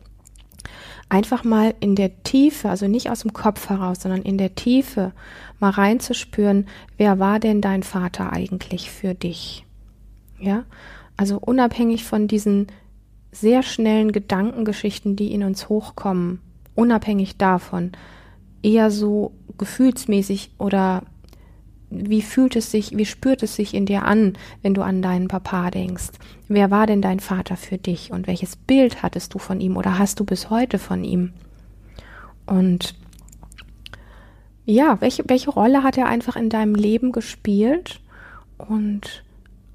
einfach 1.08 1.44
mal 1.44 1.74
in 1.80 1.94
der 1.94 2.22
Tiefe, 2.22 2.68
also 2.68 2.88
nicht 2.88 3.10
aus 3.10 3.22
dem 3.22 3.32
Kopf 3.32 3.68
heraus, 3.68 3.98
sondern 4.00 4.22
in 4.22 4.38
der 4.38 4.54
Tiefe 4.54 5.12
mal 5.58 5.70
reinzuspüren, 5.70 6.66
wer 6.96 7.18
war 7.18 7.38
denn 7.40 7.60
dein 7.60 7.82
Vater 7.82 8.32
eigentlich 8.32 8.90
für 8.90 9.14
dich? 9.14 9.64
Ja, 10.38 10.64
also 11.16 11.38
unabhängig 11.38 12.04
von 12.04 12.28
diesen 12.28 12.66
sehr 13.32 13.62
schnellen 13.62 14.12
Gedankengeschichten, 14.12 15.16
die 15.16 15.32
in 15.32 15.42
uns 15.42 15.68
hochkommen, 15.68 16.40
unabhängig 16.74 17.36
davon, 17.36 17.92
eher 18.62 18.90
so 18.90 19.32
gefühlsmäßig 19.58 20.50
oder 20.58 21.02
wie 21.90 22.22
fühlt 22.22 22.56
es 22.56 22.70
sich, 22.70 22.96
wie 22.96 23.06
spürt 23.06 23.42
es 23.42 23.56
sich 23.56 23.74
in 23.74 23.86
dir 23.86 24.04
an, 24.04 24.34
wenn 24.62 24.74
du 24.74 24.82
an 24.82 25.02
deinen 25.02 25.28
Papa 25.28 25.70
denkst? 25.70 26.10
Wer 26.48 26.70
war 26.70 26.86
denn 26.86 27.02
dein 27.02 27.20
Vater 27.20 27.56
für 27.56 27.78
dich 27.78 28.10
und 28.12 28.26
welches 28.26 28.56
Bild 28.56 29.02
hattest 29.02 29.34
du 29.34 29.38
von 29.38 29.60
ihm 29.60 29.76
oder 29.76 29.98
hast 29.98 30.20
du 30.20 30.24
bis 30.24 30.50
heute 30.50 30.78
von 30.78 31.04
ihm? 31.04 31.32
Und 32.46 32.94
ja, 34.64 35.00
welche, 35.00 35.24
welche 35.28 35.50
Rolle 35.50 35.84
hat 35.84 35.96
er 35.96 36.06
einfach 36.06 36.36
in 36.36 36.48
deinem 36.48 36.74
Leben 36.74 37.12
gespielt? 37.12 38.00
Und 38.58 39.22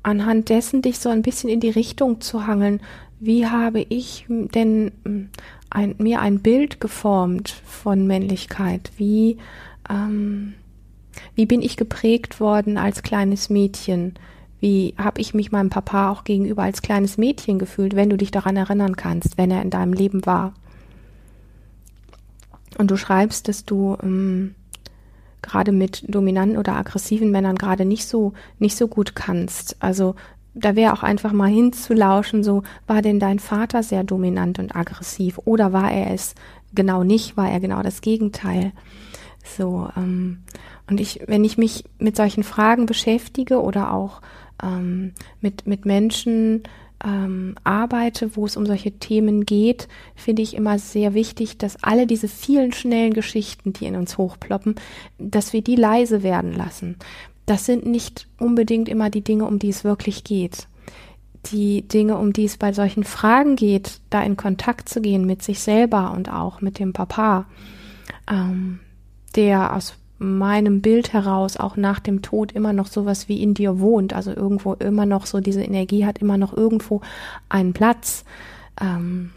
anhand 0.04 0.50
dessen 0.50 0.82
dich 0.82 1.00
so 1.00 1.10
ein 1.10 1.22
bisschen 1.22 1.50
in 1.50 1.60
die 1.60 1.70
Richtung 1.70 2.20
zu 2.20 2.46
hangeln, 2.46 2.82
wie 3.20 3.48
habe 3.48 3.86
ich 3.88 4.26
denn 4.28 4.92
hm, 5.06 5.30
ein, 5.70 5.96
mir 6.00 6.20
ein 6.20 6.40
Bild 6.40 6.82
geformt 6.82 7.50
von 7.50 8.08
Männlichkeit? 8.08 8.92
Wie, 8.98 9.38
ähm, 9.90 10.56
wie 11.36 11.46
bin 11.46 11.62
ich 11.62 11.78
geprägt 11.78 12.40
worden 12.40 12.78
als 12.78 13.04
kleines 13.04 13.50
Mädchen? 13.50 14.16
Wie 14.60 14.94
habe 14.98 15.20
ich 15.20 15.34
mich 15.34 15.52
meinem 15.52 15.70
Papa 15.70 16.10
auch 16.10 16.24
gegenüber 16.24 16.64
als 16.64 16.82
kleines 16.82 17.18
Mädchen 17.18 17.60
gefühlt, 17.60 17.96
wenn 17.96 18.10
du 18.10 18.18
dich 18.18 18.32
daran 18.32 18.58
erinnern 18.58 18.96
kannst, 18.96 19.38
wenn 19.38 19.52
er 19.52 19.62
in 19.62 19.70
deinem 19.72 19.94
Leben 19.94 20.26
war? 20.26 20.54
Und 22.78 22.92
du 22.92 22.98
schreibst, 22.98 23.48
dass 23.48 23.66
du 23.66 23.98
ähm, 24.02 24.56
gerade 25.42 25.72
mit 25.72 26.04
dominanten 26.08 26.58
oder 26.58 26.76
aggressiven 26.76 27.32
Männern 27.32 27.56
gerade 27.56 27.86
nicht 27.86 28.08
so 28.08 28.34
nicht 28.60 28.78
so 28.78 28.88
gut 28.88 29.16
kannst. 29.16 29.76
Also 29.80 30.16
da 30.54 30.76
wäre 30.76 30.94
auch 30.94 31.04
einfach 31.04 31.32
mal 31.32 31.50
hinzulauschen, 31.50 32.44
so 32.44 32.64
war 32.88 33.02
denn 33.02 33.20
dein 33.20 33.40
Vater 33.40 33.84
sehr 33.84 34.04
dominant 34.04 34.60
und 34.60 34.76
aggressiv 34.76 35.40
oder 35.46 35.74
war 35.74 35.92
er 35.92 36.14
es 36.14 36.36
genau 36.74 37.04
nicht, 37.04 37.38
war 37.38 37.50
er 37.50 37.60
genau 37.60 37.82
das 37.82 38.02
Gegenteil. 38.02 38.74
So 39.44 39.90
ähm, 39.96 40.44
und 40.90 41.00
ich, 41.00 41.22
wenn 41.28 41.44
ich 41.44 41.58
mich 41.58 41.84
mit 42.00 42.16
solchen 42.16 42.44
Fragen 42.44 42.86
beschäftige 42.86 43.62
oder 43.62 43.94
auch 43.94 44.22
ähm, 44.62 45.14
mit 45.40 45.68
mit 45.68 45.86
Menschen 45.86 46.64
ähm, 47.04 47.56
arbeite, 47.64 48.36
wo 48.36 48.46
es 48.46 48.58
um 48.58 48.66
solche 48.66 48.92
Themen 48.92 49.46
geht, 49.46 49.88
finde 50.16 50.42
ich 50.42 50.56
immer 50.56 50.78
sehr 50.78 51.14
wichtig, 51.14 51.58
dass 51.58 51.84
alle 51.84 52.06
diese 52.06 52.28
vielen 52.28 52.74
schnellen 52.74 53.14
Geschichten, 53.14 53.74
die 53.74 53.86
in 53.86 53.96
uns 53.96 54.18
hochploppen, 54.18 54.76
dass 55.18 55.54
wir 55.54 55.62
die 55.62 55.76
leise 55.76 56.24
werden 56.24 56.54
lassen. 56.54 56.98
Das 57.46 57.66
sind 57.66 57.86
nicht 57.86 58.28
unbedingt 58.40 58.88
immer 58.88 59.10
die 59.10 59.24
Dinge, 59.24 59.46
um 59.46 59.60
die 59.60 59.70
es 59.70 59.84
wirklich 59.84 60.24
geht. 60.24 60.68
Die 61.52 61.88
Dinge, 61.88 62.18
um 62.18 62.34
die 62.34 62.46
es 62.46 62.58
bei 62.58 62.72
solchen 62.72 63.04
Fragen 63.04 63.56
geht, 63.56 64.00
da 64.12 64.22
in 64.22 64.38
Kontakt 64.38 64.90
zu 64.90 65.02
gehen 65.02 65.26
mit 65.26 65.42
sich 65.42 65.60
selber 65.60 66.12
und 66.12 66.32
auch 66.32 66.62
mit 66.62 66.78
dem 66.78 66.94
Papa, 66.94 67.48
ähm, 68.30 68.80
der 69.36 69.76
aus 69.76 69.96
meinem 70.22 70.82
Bild 70.82 71.14
heraus 71.14 71.58
auch 71.58 71.78
nach 71.78 72.00
dem 72.00 72.22
Tod 72.22 72.52
immer 72.52 72.74
noch 72.74 72.88
sowas 72.88 73.28
wie 73.28 73.42
in 73.42 73.56
dir 73.56 73.80
wohnt, 73.80 74.14
also 74.14 74.32
irgendwo 74.32 74.74
immer 74.74 75.08
noch 75.08 75.26
so 75.26 75.40
diese 75.40 75.64
Energie 75.64 76.06
hat 76.06 76.20
immer 76.20 76.38
noch 76.38 76.56
irgendwo 76.56 77.02
einen 77.50 77.74
Platz, 77.74 78.24
ähm, 78.80 79.32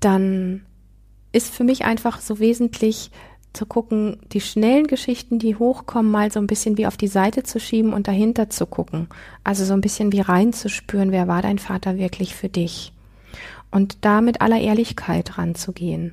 dann 0.00 0.62
ist 1.32 1.54
für 1.54 1.64
mich 1.64 1.86
einfach 1.86 2.20
so 2.20 2.38
wesentlich 2.38 3.10
zu 3.54 3.64
gucken, 3.64 4.18
die 4.32 4.42
schnellen 4.42 4.86
Geschichten, 4.86 5.38
die 5.38 5.56
hochkommen, 5.56 6.12
mal 6.12 6.30
so 6.30 6.38
ein 6.38 6.46
bisschen 6.46 6.76
wie 6.76 6.86
auf 6.86 6.98
die 6.98 7.08
Seite 7.08 7.42
zu 7.42 7.58
schieben 7.58 7.94
und 7.94 8.06
dahinter 8.06 8.50
zu 8.50 8.66
gucken. 8.66 9.08
Also 9.42 9.64
so 9.64 9.72
ein 9.72 9.80
bisschen 9.80 10.12
wie 10.12 10.20
reinzuspüren, 10.20 11.12
wer 11.12 11.26
war 11.28 11.40
dein 11.40 11.58
Vater 11.58 11.96
wirklich 11.96 12.34
für 12.34 12.50
dich? 12.50 12.92
Und 13.70 14.04
da 14.04 14.20
mit 14.20 14.42
aller 14.42 14.60
Ehrlichkeit 14.60 15.38
ranzugehen 15.38 16.12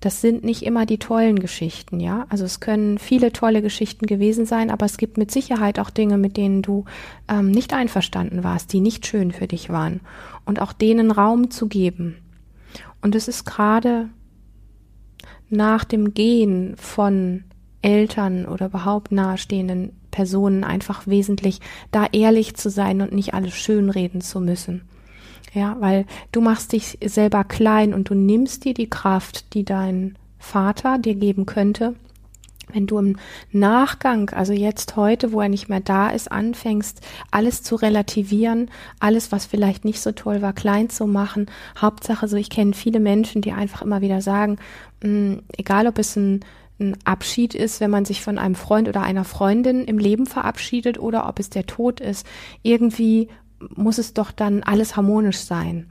das 0.00 0.22
sind 0.22 0.44
nicht 0.44 0.62
immer 0.62 0.86
die 0.86 0.98
tollen 0.98 1.38
Geschichten, 1.38 2.00
ja. 2.00 2.26
Also 2.30 2.44
es 2.44 2.60
können 2.60 2.98
viele 2.98 3.32
tolle 3.32 3.60
Geschichten 3.60 4.06
gewesen 4.06 4.46
sein, 4.46 4.70
aber 4.70 4.86
es 4.86 4.96
gibt 4.96 5.18
mit 5.18 5.30
Sicherheit 5.30 5.78
auch 5.78 5.90
Dinge, 5.90 6.16
mit 6.16 6.38
denen 6.38 6.62
du 6.62 6.86
ähm, 7.28 7.50
nicht 7.50 7.74
einverstanden 7.74 8.42
warst, 8.42 8.72
die 8.72 8.80
nicht 8.80 9.06
schön 9.06 9.30
für 9.30 9.46
dich 9.46 9.68
waren. 9.68 10.00
Und 10.46 10.60
auch 10.62 10.72
denen 10.72 11.10
Raum 11.10 11.50
zu 11.50 11.68
geben. 11.68 12.16
Und 13.02 13.14
es 13.14 13.28
ist 13.28 13.44
gerade 13.44 14.08
nach 15.50 15.84
dem 15.84 16.14
Gehen 16.14 16.76
von 16.76 17.44
Eltern 17.82 18.46
oder 18.46 18.66
überhaupt 18.66 19.12
nahestehenden 19.12 19.92
Personen 20.10 20.64
einfach 20.64 21.06
wesentlich, 21.06 21.60
da 21.90 22.06
ehrlich 22.12 22.56
zu 22.56 22.70
sein 22.70 23.00
und 23.00 23.12
nicht 23.12 23.34
alles 23.34 23.54
schönreden 23.54 24.20
zu 24.20 24.40
müssen. 24.40 24.82
Ja, 25.52 25.76
weil 25.80 26.06
du 26.32 26.40
machst 26.40 26.72
dich 26.72 26.98
selber 27.04 27.44
klein 27.44 27.92
und 27.92 28.08
du 28.08 28.14
nimmst 28.14 28.64
dir 28.64 28.74
die 28.74 28.90
Kraft, 28.90 29.54
die 29.54 29.64
dein 29.64 30.16
Vater 30.38 30.98
dir 30.98 31.14
geben 31.14 31.44
könnte, 31.44 31.96
wenn 32.72 32.86
du 32.86 32.98
im 32.98 33.16
Nachgang, 33.52 34.30
also 34.30 34.52
jetzt 34.52 34.96
heute, 34.96 35.32
wo 35.32 35.40
er 35.40 35.48
nicht 35.48 35.68
mehr 35.68 35.80
da 35.80 36.08
ist, 36.08 36.30
anfängst, 36.30 37.00
alles 37.30 37.62
zu 37.62 37.76
relativieren, 37.76 38.70
alles, 39.00 39.32
was 39.32 39.46
vielleicht 39.46 39.84
nicht 39.84 40.00
so 40.00 40.12
toll 40.12 40.42
war, 40.42 40.52
klein 40.52 40.88
zu 40.88 41.06
machen. 41.06 41.46
Hauptsache, 41.78 42.28
so 42.28 42.36
ich 42.36 42.50
kenne 42.50 42.72
viele 42.72 43.00
Menschen, 43.00 43.42
die 43.42 43.52
einfach 43.52 43.82
immer 43.82 44.00
wieder 44.00 44.22
sagen, 44.22 44.58
mh, 45.02 45.08
hm, 45.08 45.42
egal 45.56 45.86
ob 45.86 45.98
es 45.98 46.16
ein, 46.16 46.44
ein 46.78 46.96
Abschied 47.04 47.54
ist, 47.54 47.80
wenn 47.80 47.90
man 47.90 48.04
sich 48.04 48.22
von 48.22 48.38
einem 48.38 48.54
Freund 48.54 48.88
oder 48.88 49.02
einer 49.02 49.24
Freundin 49.24 49.84
im 49.84 49.98
Leben 49.98 50.26
verabschiedet 50.26 50.98
oder 50.98 51.28
ob 51.28 51.38
es 51.38 51.50
der 51.50 51.66
Tod 51.66 52.00
ist, 52.00 52.26
irgendwie 52.62 53.28
muss 53.74 53.98
es 53.98 54.14
doch 54.14 54.30
dann 54.30 54.62
alles 54.62 54.96
harmonisch 54.96 55.38
sein. 55.38 55.86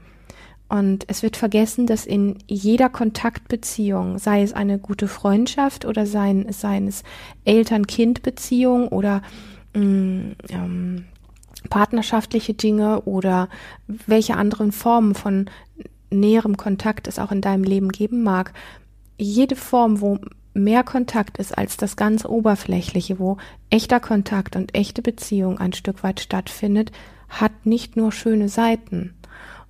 Und 0.68 1.04
es 1.08 1.24
wird 1.24 1.36
vergessen, 1.36 1.86
dass 1.86 2.06
in 2.06 2.38
jeder 2.46 2.88
Kontaktbeziehung, 2.88 4.18
sei 4.18 4.42
es 4.42 4.52
eine 4.52 4.78
gute 4.78 5.08
Freundschaft 5.08 5.84
oder 5.84 6.06
sei, 6.06 6.46
sei 6.50 6.78
es 6.86 7.02
Eltern-Kind-Beziehung 7.44 8.86
oder 8.88 9.22
mh, 9.74 9.82
mm, 9.82 10.36
ähm, 10.50 11.04
partnerschaftliche 11.68 12.54
Dinge 12.54 13.02
oder 13.02 13.48
welche 13.86 14.36
anderen 14.36 14.70
Formen 14.70 15.14
von 15.14 15.50
näherem 16.10 16.56
Kontakt 16.56 17.08
es 17.08 17.18
auch 17.18 17.32
in 17.32 17.40
deinem 17.40 17.64
Leben 17.64 17.90
geben 17.90 18.22
mag, 18.22 18.52
jede 19.18 19.56
Form, 19.56 20.00
wo 20.00 20.18
mehr 20.54 20.82
Kontakt 20.82 21.38
ist 21.38 21.56
als 21.56 21.76
das 21.76 21.96
ganz 21.96 22.24
Oberflächliche, 22.24 23.18
wo 23.18 23.36
echter 23.70 24.00
Kontakt 24.00 24.56
und 24.56 24.74
echte 24.74 25.02
Beziehung 25.02 25.58
ein 25.58 25.72
Stück 25.72 26.02
weit 26.02 26.20
stattfindet, 26.20 26.90
hat 27.30 27.64
nicht 27.64 27.96
nur 27.96 28.12
schöne 28.12 28.48
Seiten. 28.48 29.14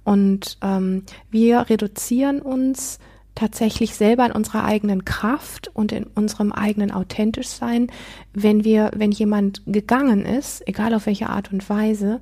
Und 0.02 0.58
ähm, 0.62 1.04
wir 1.30 1.70
reduzieren 1.70 2.40
uns 2.40 2.98
tatsächlich 3.34 3.94
selber 3.94 4.26
in 4.26 4.32
unserer 4.32 4.64
eigenen 4.64 5.04
Kraft 5.04 5.70
und 5.72 5.92
in 5.92 6.04
unserem 6.04 6.52
eigenen 6.52 6.90
authentisch 6.90 7.48
sein, 7.48 7.86
wenn 8.34 8.64
wir, 8.64 8.90
wenn 8.94 9.12
jemand 9.12 9.62
gegangen 9.66 10.24
ist, 10.24 10.66
egal 10.66 10.94
auf 10.94 11.06
welche 11.06 11.30
Art 11.30 11.52
und 11.52 11.68
Weise, 11.70 12.20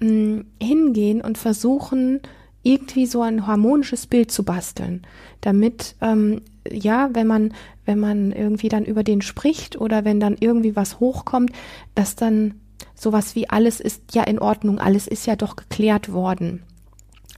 mh, 0.00 0.44
hingehen 0.60 1.20
und 1.20 1.36
versuchen, 1.36 2.20
irgendwie 2.62 3.06
so 3.06 3.22
ein 3.22 3.46
harmonisches 3.46 4.06
Bild 4.06 4.30
zu 4.30 4.44
basteln, 4.44 5.06
damit 5.40 5.96
ähm, 6.00 6.42
ja, 6.70 7.10
wenn 7.12 7.26
man 7.26 7.54
wenn 7.86 7.98
man 7.98 8.32
irgendwie 8.32 8.68
dann 8.68 8.84
über 8.84 9.02
den 9.02 9.22
spricht 9.22 9.80
oder 9.80 10.04
wenn 10.04 10.20
dann 10.20 10.36
irgendwie 10.38 10.76
was 10.76 11.00
hochkommt, 11.00 11.52
dass 11.94 12.14
dann 12.14 12.54
sowas 13.00 13.34
wie 13.34 13.48
alles 13.48 13.80
ist 13.80 14.14
ja 14.14 14.24
in 14.24 14.38
Ordnung, 14.38 14.78
alles 14.78 15.06
ist 15.06 15.26
ja 15.26 15.36
doch 15.36 15.56
geklärt 15.56 16.12
worden. 16.12 16.62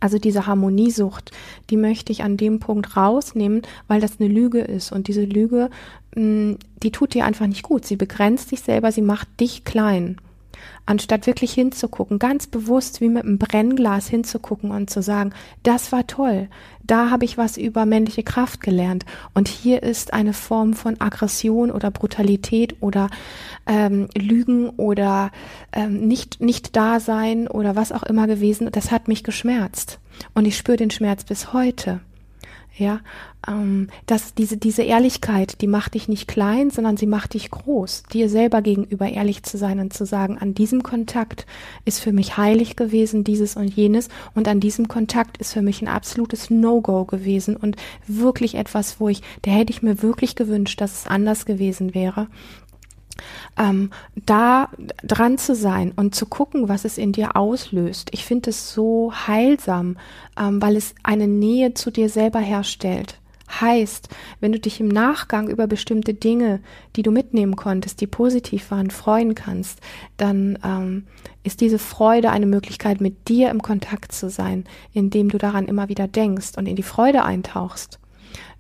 Also 0.01 0.19
diese 0.19 0.47
Harmoniesucht, 0.47 1.31
die 1.71 1.77
möchte 1.77 2.11
ich 2.11 2.25
an 2.25 2.37
dem 2.37 2.59
Punkt 2.59 2.97
rausnehmen, 2.97 3.63
weil 3.87 4.01
das 4.01 4.19
eine 4.19 4.29
Lüge 4.29 4.59
ist. 4.59 4.91
Und 4.91 5.07
diese 5.07 5.25
Lüge, 5.25 5.71
mm, 6.17 6.55
die 6.83 6.91
tut 6.91 7.15
dir 7.15 7.25
einfach 7.25 7.47
nicht 7.47 7.63
gut. 7.63 7.85
Sie 7.87 7.95
begrenzt 7.95 8.51
dich 8.51 8.63
selber, 8.63 8.91
sie 8.91 9.03
macht 9.03 9.29
dich 9.39 9.63
klein 9.63 10.17
anstatt 10.87 11.27
wirklich 11.27 11.53
hinzugucken, 11.53 12.19
ganz 12.19 12.47
bewusst 12.47 13.01
wie 13.01 13.09
mit 13.09 13.25
einem 13.25 13.39
Brennglas 13.39 14.09
hinzugucken 14.09 14.71
und 14.71 14.91
zu 14.91 15.03
sagen, 15.03 15.33
das 15.63 15.93
war 15.93 16.07
toll, 16.07 16.49
da 16.85 17.11
habe 17.11 17.25
ich 17.25 17.39
was 17.39 17.57
über 17.57 17.87
männliche 17.87 18.23
Kraft 18.23 18.61
gelernt. 18.61 19.05
Und 19.35 19.49
hier 19.49 19.83
ist 19.83 20.13
eine 20.13 20.33
Form 20.33 20.75
von 20.75 21.01
Aggression 21.01 21.71
oder 21.71 21.91
Brutalität 21.91 22.77
oder 22.81 23.09
ähm, 23.67 24.09
Lügen 24.17 24.71
oder 24.71 25.31
ähm, 25.73 26.07
nicht 26.07 26.41
nicht 26.41 26.77
da 26.77 27.01
sein 27.01 27.49
oder 27.49 27.77
was 27.77 27.93
auch 27.93 28.03
immer 28.03 28.27
gewesen, 28.27 28.69
das 28.73 28.91
hat 28.91 29.09
mich 29.09 29.25
geschmerzt. 29.25 30.01
Und 30.35 30.47
ich 30.47 30.57
spüre 30.57 30.77
den 30.77 30.91
Schmerz 30.91 31.25
bis 31.25 31.53
heute. 31.53 32.01
Ja, 32.75 33.01
ähm, 33.47 33.89
dass 34.07 34.33
diese, 34.33 34.57
diese 34.57 34.83
Ehrlichkeit, 34.83 35.61
die 35.61 35.67
macht 35.67 35.93
dich 35.93 36.09
nicht 36.09 36.27
klein, 36.27 36.71
sondern 36.71 36.97
sie 36.97 37.07
macht 37.07 37.35
dich 37.35 37.51
groß, 37.51 38.05
dir 38.13 38.31
selber 38.31 38.63
gegenüber 38.63 39.11
ehrlich 39.11 39.43
zu 39.43 39.59
sein 39.59 39.79
und 39.79 39.93
zu 39.93 40.07
sagen, 40.07 40.39
an 40.39 40.55
diesem 40.55 40.83
Kontakt 40.83 41.45
ist 41.85 42.01
für 42.01 42.13
mich 42.13 42.39
heilig 42.39 42.75
gewesen, 42.75 43.25
dieses 43.25 43.57
und 43.57 43.69
jenes, 43.69 44.09
und 44.35 44.49
an 44.49 44.59
diesem 44.61 44.89
Kontakt 44.89 45.37
ist 45.37 45.53
für 45.53 45.61
mich 45.61 45.83
ein 45.83 45.89
absolutes 45.89 46.49
No-Go 46.49 47.05
gewesen 47.05 47.57
und 47.57 47.77
wirklich 48.07 48.55
etwas, 48.55 48.99
wo 49.01 49.11
ich, 49.11 49.21
da 49.43 49.51
hätte 49.51 49.73
ich 49.73 49.83
mir 49.83 50.03
wirklich 50.03 50.35
gewünscht, 50.35 50.81
dass 50.81 51.03
es 51.03 51.07
anders 51.07 51.45
gewesen 51.45 51.95
wäre 51.95 52.29
ähm, 53.59 53.91
da 54.15 54.69
dran 55.03 55.39
zu 55.39 55.55
sein 55.55 55.93
und 55.95 56.15
zu 56.15 56.27
gucken, 56.27 56.69
was 56.69 56.85
es 56.85 56.99
in 56.99 57.13
dir 57.13 57.37
auslöst. 57.37 58.11
Ich 58.13 58.25
finde 58.25 58.51
es 58.51 58.73
so 58.73 59.13
heilsam, 59.13 59.97
ähm, 60.39 60.61
weil 60.63 60.77
es 60.77 60.95
eine 61.03 61.29
Nähe 61.29 61.75
zu 61.75 61.91
dir 61.91 62.09
selber 62.09 62.41
herstellt. 62.41 63.19
Heißt, 63.61 64.09
wenn 64.41 64.53
du 64.53 64.59
dich 64.59 64.81
im 64.81 64.89
Nachgang 64.89 65.49
über 65.49 65.67
bestimmte 65.67 66.15
Dinge, 66.15 66.61
die 66.97 67.03
du 67.03 67.11
mitnehmen 67.11 67.55
konntest, 67.55 68.01
die 68.01 68.07
positiv 68.07 68.71
waren, 68.71 68.91
freuen 68.91 69.35
kannst, 69.35 69.81
dann 70.17 70.59
ähm, 70.65 71.05
ist 71.43 71.61
diese 71.61 71.79
Freude 71.79 72.31
eine 72.31 72.47
Möglichkeit, 72.47 73.01
mit 73.03 73.29
dir 73.29 73.51
im 73.51 73.61
Kontakt 73.61 74.13
zu 74.13 74.31
sein, 74.31 74.65
indem 74.95 75.29
du 75.29 75.37
daran 75.37 75.67
immer 75.67 75.89
wieder 75.91 76.09
denkst 76.09 76.53
und 76.57 76.67
in 76.67 76.77
die 76.77 76.83
Freude 76.83 77.25
eintauchst. 77.25 77.99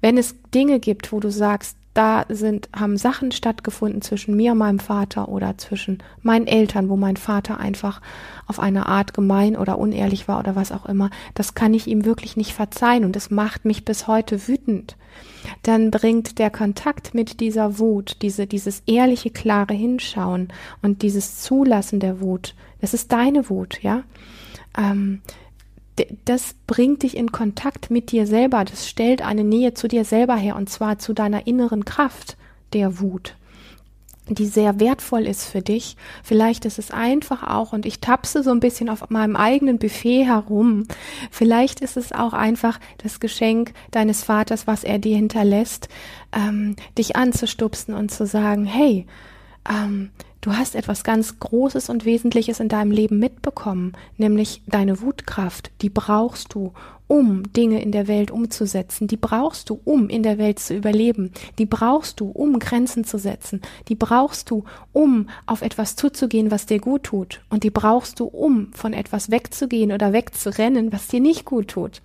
Wenn 0.02 0.18
es 0.18 0.34
Dinge 0.52 0.78
gibt, 0.78 1.12
wo 1.12 1.20
du 1.20 1.30
sagst, 1.30 1.76
da 1.94 2.24
sind, 2.28 2.68
haben 2.74 2.96
Sachen 2.96 3.32
stattgefunden 3.32 4.00
zwischen 4.00 4.34
mir 4.34 4.52
und 4.52 4.58
meinem 4.58 4.78
Vater 4.78 5.28
oder 5.28 5.58
zwischen 5.58 6.02
meinen 6.22 6.46
Eltern, 6.46 6.88
wo 6.88 6.96
mein 6.96 7.16
Vater 7.16 7.60
einfach 7.60 8.00
auf 8.46 8.58
eine 8.58 8.86
Art 8.86 9.12
gemein 9.14 9.56
oder 9.56 9.78
unehrlich 9.78 10.28
war 10.28 10.38
oder 10.38 10.56
was 10.56 10.72
auch 10.72 10.86
immer. 10.86 11.10
Das 11.34 11.54
kann 11.54 11.74
ich 11.74 11.86
ihm 11.86 12.04
wirklich 12.04 12.36
nicht 12.36 12.54
verzeihen 12.54 13.04
und 13.04 13.16
es 13.16 13.30
macht 13.30 13.64
mich 13.64 13.84
bis 13.84 14.06
heute 14.06 14.48
wütend. 14.48 14.96
Dann 15.62 15.90
bringt 15.90 16.38
der 16.38 16.50
Kontakt 16.50 17.14
mit 17.14 17.40
dieser 17.40 17.78
Wut, 17.78 18.16
diese, 18.22 18.46
dieses 18.46 18.82
ehrliche, 18.86 19.30
klare 19.30 19.74
Hinschauen 19.74 20.48
und 20.80 21.02
dieses 21.02 21.40
Zulassen 21.40 22.00
der 22.00 22.20
Wut, 22.20 22.54
das 22.80 22.94
ist 22.94 23.12
deine 23.12 23.48
Wut, 23.48 23.82
ja. 23.82 24.02
Ähm, 24.76 25.20
das 26.24 26.54
bringt 26.66 27.02
dich 27.02 27.16
in 27.16 27.32
Kontakt 27.32 27.90
mit 27.90 28.12
dir 28.12 28.26
selber, 28.26 28.64
das 28.64 28.88
stellt 28.88 29.22
eine 29.22 29.44
Nähe 29.44 29.74
zu 29.74 29.88
dir 29.88 30.04
selber 30.04 30.36
her 30.36 30.56
und 30.56 30.70
zwar 30.70 30.98
zu 30.98 31.12
deiner 31.12 31.46
inneren 31.46 31.84
Kraft 31.84 32.36
der 32.72 33.00
Wut, 33.00 33.36
die 34.28 34.46
sehr 34.46 34.80
wertvoll 34.80 35.26
ist 35.26 35.44
für 35.44 35.60
dich. 35.60 35.96
Vielleicht 36.22 36.64
ist 36.64 36.78
es 36.78 36.90
einfach 36.90 37.42
auch, 37.42 37.74
und 37.74 37.84
ich 37.84 38.00
tapse 38.00 38.42
so 38.42 38.50
ein 38.50 38.60
bisschen 38.60 38.88
auf 38.88 39.10
meinem 39.10 39.36
eigenen 39.36 39.78
Buffet 39.78 40.24
herum, 40.24 40.86
vielleicht 41.30 41.80
ist 41.80 41.98
es 41.98 42.12
auch 42.12 42.32
einfach 42.32 42.80
das 42.98 43.20
Geschenk 43.20 43.74
deines 43.90 44.24
Vaters, 44.24 44.66
was 44.66 44.84
er 44.84 44.98
dir 44.98 45.16
hinterlässt, 45.16 45.88
ähm, 46.32 46.76
dich 46.96 47.16
anzustupsen 47.16 47.94
und 47.94 48.10
zu 48.10 48.26
sagen, 48.26 48.64
hey, 48.64 49.06
ähm, 49.68 50.10
Du 50.42 50.56
hast 50.56 50.74
etwas 50.74 51.04
ganz 51.04 51.38
Großes 51.38 51.88
und 51.88 52.04
Wesentliches 52.04 52.58
in 52.58 52.68
deinem 52.68 52.90
Leben 52.90 53.20
mitbekommen, 53.20 53.92
nämlich 54.16 54.60
deine 54.66 55.00
Wutkraft. 55.00 55.70
Die 55.82 55.88
brauchst 55.88 56.54
du, 56.54 56.72
um 57.06 57.44
Dinge 57.52 57.80
in 57.80 57.92
der 57.92 58.08
Welt 58.08 58.32
umzusetzen. 58.32 59.06
Die 59.06 59.16
brauchst 59.16 59.70
du, 59.70 59.80
um 59.84 60.08
in 60.08 60.24
der 60.24 60.38
Welt 60.38 60.58
zu 60.58 60.74
überleben. 60.74 61.30
Die 61.58 61.64
brauchst 61.64 62.18
du, 62.18 62.28
um 62.28 62.58
Grenzen 62.58 63.04
zu 63.04 63.18
setzen. 63.18 63.62
Die 63.86 63.94
brauchst 63.94 64.50
du, 64.50 64.64
um 64.92 65.28
auf 65.46 65.62
etwas 65.62 65.94
zuzugehen, 65.94 66.50
was 66.50 66.66
dir 66.66 66.80
gut 66.80 67.04
tut. 67.04 67.40
Und 67.48 67.62
die 67.62 67.70
brauchst 67.70 68.18
du, 68.18 68.24
um 68.24 68.72
von 68.72 68.94
etwas 68.94 69.30
wegzugehen 69.30 69.92
oder 69.92 70.12
wegzurennen, 70.12 70.92
was 70.92 71.06
dir 71.06 71.20
nicht 71.20 71.44
gut 71.44 71.68
tut. 71.68 72.02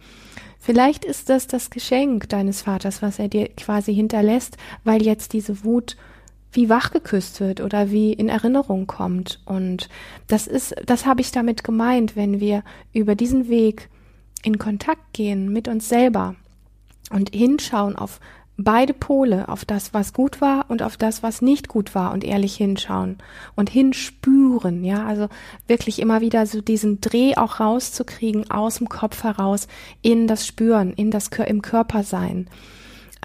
Vielleicht 0.59 1.05
ist 1.05 1.29
das 1.29 1.47
das 1.47 1.71
Geschenk 1.71 2.29
deines 2.29 2.61
Vaters, 2.61 3.01
was 3.01 3.17
er 3.17 3.29
dir 3.29 3.49
quasi 3.49 3.95
hinterlässt, 3.95 4.57
weil 4.83 5.01
jetzt 5.01 5.33
diese 5.33 5.63
Wut 5.63 5.97
wie 6.57 6.69
wachgeküsst 6.69 7.39
wird 7.39 7.61
oder 7.61 7.91
wie 7.91 8.11
in 8.11 8.29
Erinnerung 8.29 8.87
kommt. 8.87 9.39
Und 9.45 9.89
das 10.25 10.47
ist, 10.47 10.75
das 10.87 11.05
habe 11.05 11.21
ich 11.21 11.31
damit 11.31 11.63
gemeint, 11.63 12.15
wenn 12.15 12.39
wir 12.39 12.63
über 12.93 13.13
diesen 13.13 13.47
Weg 13.47 13.89
in 14.43 14.57
Kontakt 14.57 15.13
gehen 15.13 15.53
mit 15.53 15.67
uns 15.67 15.87
selber 15.87 16.35
und 17.11 17.33
hinschauen 17.33 17.95
auf 17.95 18.19
beide 18.57 18.95
Pole, 18.95 19.49
auf 19.49 19.65
das, 19.65 19.93
was 19.93 20.13
gut 20.13 20.41
war 20.41 20.65
und 20.67 20.81
auf 20.81 20.97
das, 20.97 21.21
was 21.21 21.43
nicht 21.43 21.67
gut 21.67 21.93
war 21.93 22.11
und 22.11 22.23
ehrlich 22.23 22.55
hinschauen 22.55 23.19
und 23.55 23.69
hinspüren, 23.69 24.83
ja, 24.83 25.05
also 25.05 25.27
wirklich 25.67 25.99
immer 25.99 26.21
wieder 26.21 26.47
so 26.47 26.61
diesen 26.61 27.01
Dreh 27.01 27.35
auch 27.35 27.59
rauszukriegen 27.59 28.49
aus 28.49 28.79
dem 28.79 28.89
Kopf 28.89 29.23
heraus 29.23 29.67
in 30.01 30.25
das 30.25 30.47
Spüren, 30.47 30.91
in 30.93 31.11
das 31.11 31.27
im 31.27 31.61
Körper 31.61 32.01
sein 32.01 32.49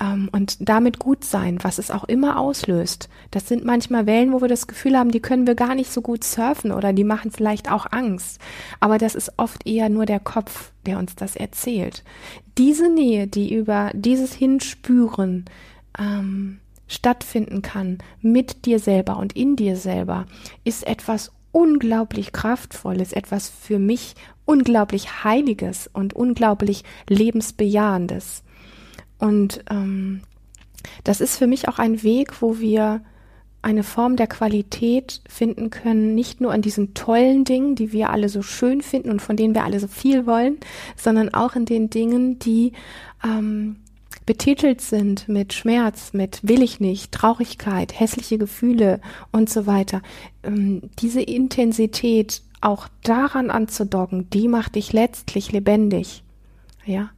ähm, 0.01 0.29
und 0.33 0.69
damit 0.69 0.99
gut 0.99 1.25
sein, 1.25 1.59
was 1.63 1.79
es 1.79 1.91
auch 1.91 2.05
immer 2.05 2.39
auslöst. 2.39 3.09
Das 3.31 3.49
sind 3.49 3.65
manchmal 3.65 4.07
Wellen, 4.07 4.33
wo 4.33 4.41
wir 4.41 4.49
das 4.49 4.67
Gefühl 4.67 4.97
haben, 4.97 5.11
die 5.11 5.21
können 5.21 5.47
wir 5.47 5.55
gar 5.55 5.75
nicht 5.75 5.93
so 5.93 6.03
gut 6.03 6.25
surfen 6.25 6.73
oder 6.73 6.93
die 6.93 7.05
machen 7.05 7.31
vielleicht 7.31 7.71
auch 7.71 7.87
Angst. 7.91 8.41
Aber 8.81 8.99
das 8.99 9.15
ist 9.15 9.33
oft 9.37 9.67
eher 9.67 9.89
nur 9.89 10.07
der 10.07 10.21
Kopf, 10.21 10.73
der 10.87 10.99
uns 10.99 11.15
das 11.15 11.37
erzählt. 11.37 12.05
Diese 12.59 12.89
Nähe, 12.89 13.27
die 13.27 13.55
über 13.55 13.91
dieses 13.95 14.33
Hinspüren 14.33 15.47
ähm, 15.99 16.59
stattfinden 16.87 17.63
kann 17.63 17.99
mit 18.21 18.67
dir 18.67 18.79
selber 18.79 19.17
und 19.19 19.35
in 19.35 19.57
dir 19.57 19.77
selber, 19.77 20.27
ist 20.65 20.87
etwas 20.87 21.33
unglaublich 21.53 22.33
kraftvolles, 22.33 23.13
etwas 23.13 23.49
für 23.49 23.79
mich 23.79 24.15
unglaublich 24.45 25.25
heiliges 25.25 25.89
und 25.93 26.15
unglaublich 26.15 26.83
lebensbejahendes. 27.09 28.43
Und 29.23 29.63
ähm, 29.71 30.23
das 31.05 31.21
ist 31.21 31.37
für 31.37 31.47
mich 31.47 31.69
auch 31.69 31.79
ein 31.79 32.03
Weg, 32.03 32.43
wo 32.43 32.59
wir 32.59 33.03
eine 33.63 33.85
Form 33.85 34.17
der 34.17 34.27
Qualität 34.27 35.21
finden 35.29 35.71
können, 35.71 36.17
nicht 36.17 36.41
nur 36.41 36.51
an 36.51 36.61
diesen 36.61 36.95
tollen 36.95 37.45
Dingen, 37.45 37.77
die 37.77 37.93
wir 37.93 38.11
alle 38.11 38.29
so 38.29 38.43
schön 38.43 38.83
finden 38.83 39.13
und 39.13 39.23
von 39.23 39.37
denen 39.37 39.55
wir 39.55 39.63
alle 39.63 39.79
so 39.79 39.87
viel 39.87 40.27
wollen, 40.27 40.59
sondern 40.97 41.33
auch 41.33 41.55
in 41.55 41.67
den 41.67 41.89
Dingen, 41.89 42.41
die 42.41 42.73
ähm, 43.23 43.77
betitelt 44.27 44.81
sind 44.81 45.29
mit 45.29 45.53
Schmerz, 45.53 46.13
mit 46.13 46.41
will 46.43 46.61
ich 46.61 46.81
nicht, 46.81 47.13
Traurigkeit, 47.13 47.99
hässliche 48.01 48.39
Gefühle 48.39 49.01
und 49.31 49.49
so 49.49 49.67
weiter. 49.67 50.03
Ähm, 50.43 50.91
diese 50.99 51.23
Intensität 51.23 52.43
auch 52.61 52.89
daran 53.05 53.51
anzudocken, 53.51 54.29
die 54.31 54.49
macht 54.49 54.75
dich 54.75 54.93
letztlich 54.93 55.53
lebendig. 55.53 56.25
Ja, 56.85 57.11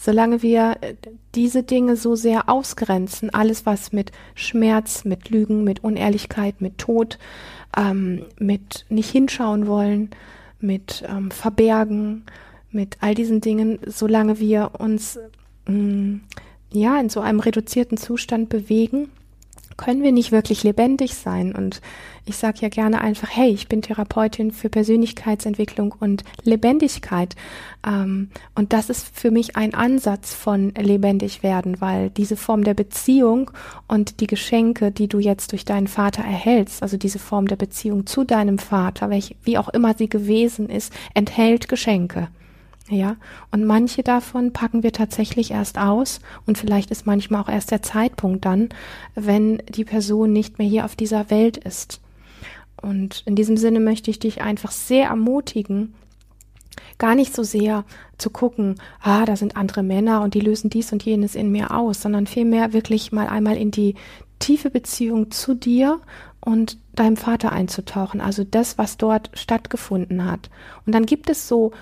solange 0.00 0.40
wir 0.40 0.78
äh, 0.80 0.94
diese 1.34 1.62
Dinge 1.62 1.94
so 1.94 2.16
sehr 2.16 2.48
ausgrenzen, 2.48 3.28
alles 3.34 3.66
was 3.66 3.92
mit 3.92 4.12
Schmerz, 4.34 5.04
mit 5.04 5.28
Lügen, 5.28 5.62
mit 5.62 5.84
Unehrlichkeit, 5.84 6.62
mit 6.62 6.78
Tod, 6.78 7.18
ähm, 7.76 8.24
mit 8.38 8.86
nicht 8.88 9.10
hinschauen 9.10 9.66
wollen, 9.66 10.10
mit 10.58 11.04
ähm, 11.06 11.30
Verbergen, 11.30 12.24
mit 12.70 12.96
all 13.00 13.14
diesen 13.14 13.42
Dingen, 13.42 13.78
solange 13.86 14.40
wir 14.40 14.72
uns 14.78 15.18
mh, 15.66 15.74
mm, 15.74 16.20
ja 16.72 16.98
in 16.98 17.10
so 17.10 17.20
einem 17.20 17.40
reduzierten 17.40 17.98
Zustand 17.98 18.48
bewegen, 18.48 19.10
können 19.80 20.02
wir 20.02 20.12
nicht 20.12 20.30
wirklich 20.30 20.62
lebendig 20.62 21.14
sein. 21.14 21.54
Und 21.54 21.80
ich 22.26 22.36
sage 22.36 22.58
ja 22.60 22.68
gerne 22.68 23.00
einfach, 23.00 23.30
hey, 23.32 23.48
ich 23.48 23.66
bin 23.66 23.80
Therapeutin 23.80 24.52
für 24.52 24.68
Persönlichkeitsentwicklung 24.68 25.94
und 25.98 26.22
Lebendigkeit. 26.44 27.34
Ähm, 27.86 28.28
und 28.54 28.74
das 28.74 28.90
ist 28.90 29.18
für 29.18 29.30
mich 29.30 29.56
ein 29.56 29.72
Ansatz 29.72 30.34
von 30.34 30.74
lebendig 30.74 31.42
werden, 31.42 31.80
weil 31.80 32.10
diese 32.10 32.36
Form 32.36 32.62
der 32.62 32.74
Beziehung 32.74 33.50
und 33.88 34.20
die 34.20 34.26
Geschenke, 34.26 34.90
die 34.92 35.08
du 35.08 35.18
jetzt 35.18 35.52
durch 35.52 35.64
deinen 35.64 35.86
Vater 35.86 36.22
erhältst, 36.22 36.82
also 36.82 36.98
diese 36.98 37.18
Form 37.18 37.48
der 37.48 37.56
Beziehung 37.56 38.04
zu 38.04 38.24
deinem 38.24 38.58
Vater, 38.58 39.08
welch, 39.08 39.34
wie 39.44 39.56
auch 39.56 39.70
immer 39.70 39.94
sie 39.94 40.10
gewesen 40.10 40.68
ist, 40.68 40.92
enthält 41.14 41.68
Geschenke. 41.68 42.28
Ja, 42.92 43.14
und 43.52 43.64
manche 43.64 44.02
davon 44.02 44.52
packen 44.52 44.82
wir 44.82 44.92
tatsächlich 44.92 45.52
erst 45.52 45.78
aus 45.78 46.18
und 46.44 46.58
vielleicht 46.58 46.90
ist 46.90 47.06
manchmal 47.06 47.40
auch 47.40 47.48
erst 47.48 47.70
der 47.70 47.82
Zeitpunkt 47.82 48.44
dann, 48.44 48.70
wenn 49.14 49.62
die 49.68 49.84
Person 49.84 50.32
nicht 50.32 50.58
mehr 50.58 50.66
hier 50.66 50.84
auf 50.84 50.96
dieser 50.96 51.30
Welt 51.30 51.56
ist. 51.56 52.00
Und 52.82 53.22
in 53.26 53.36
diesem 53.36 53.56
Sinne 53.56 53.78
möchte 53.78 54.10
ich 54.10 54.18
dich 54.18 54.42
einfach 54.42 54.72
sehr 54.72 55.06
ermutigen, 55.06 55.94
gar 56.98 57.14
nicht 57.14 57.32
so 57.32 57.44
sehr 57.44 57.84
zu 58.18 58.28
gucken, 58.28 58.74
ah, 59.00 59.24
da 59.24 59.36
sind 59.36 59.56
andere 59.56 59.84
Männer 59.84 60.22
und 60.22 60.34
die 60.34 60.40
lösen 60.40 60.68
dies 60.68 60.92
und 60.92 61.04
jenes 61.04 61.36
in 61.36 61.52
mir 61.52 61.70
aus, 61.70 62.02
sondern 62.02 62.26
vielmehr 62.26 62.72
wirklich 62.72 63.12
mal 63.12 63.28
einmal 63.28 63.56
in 63.56 63.70
die 63.70 63.94
tiefe 64.40 64.68
Beziehung 64.68 65.30
zu 65.30 65.54
dir 65.54 66.00
und 66.40 66.76
deinem 66.94 67.16
Vater 67.16 67.52
einzutauchen, 67.52 68.20
also 68.20 68.42
das, 68.42 68.78
was 68.78 68.96
dort 68.96 69.30
stattgefunden 69.34 70.24
hat. 70.24 70.50
Und 70.86 70.94
dann 70.94 71.06
gibt 71.06 71.30
es 71.30 71.46
so 71.46 71.72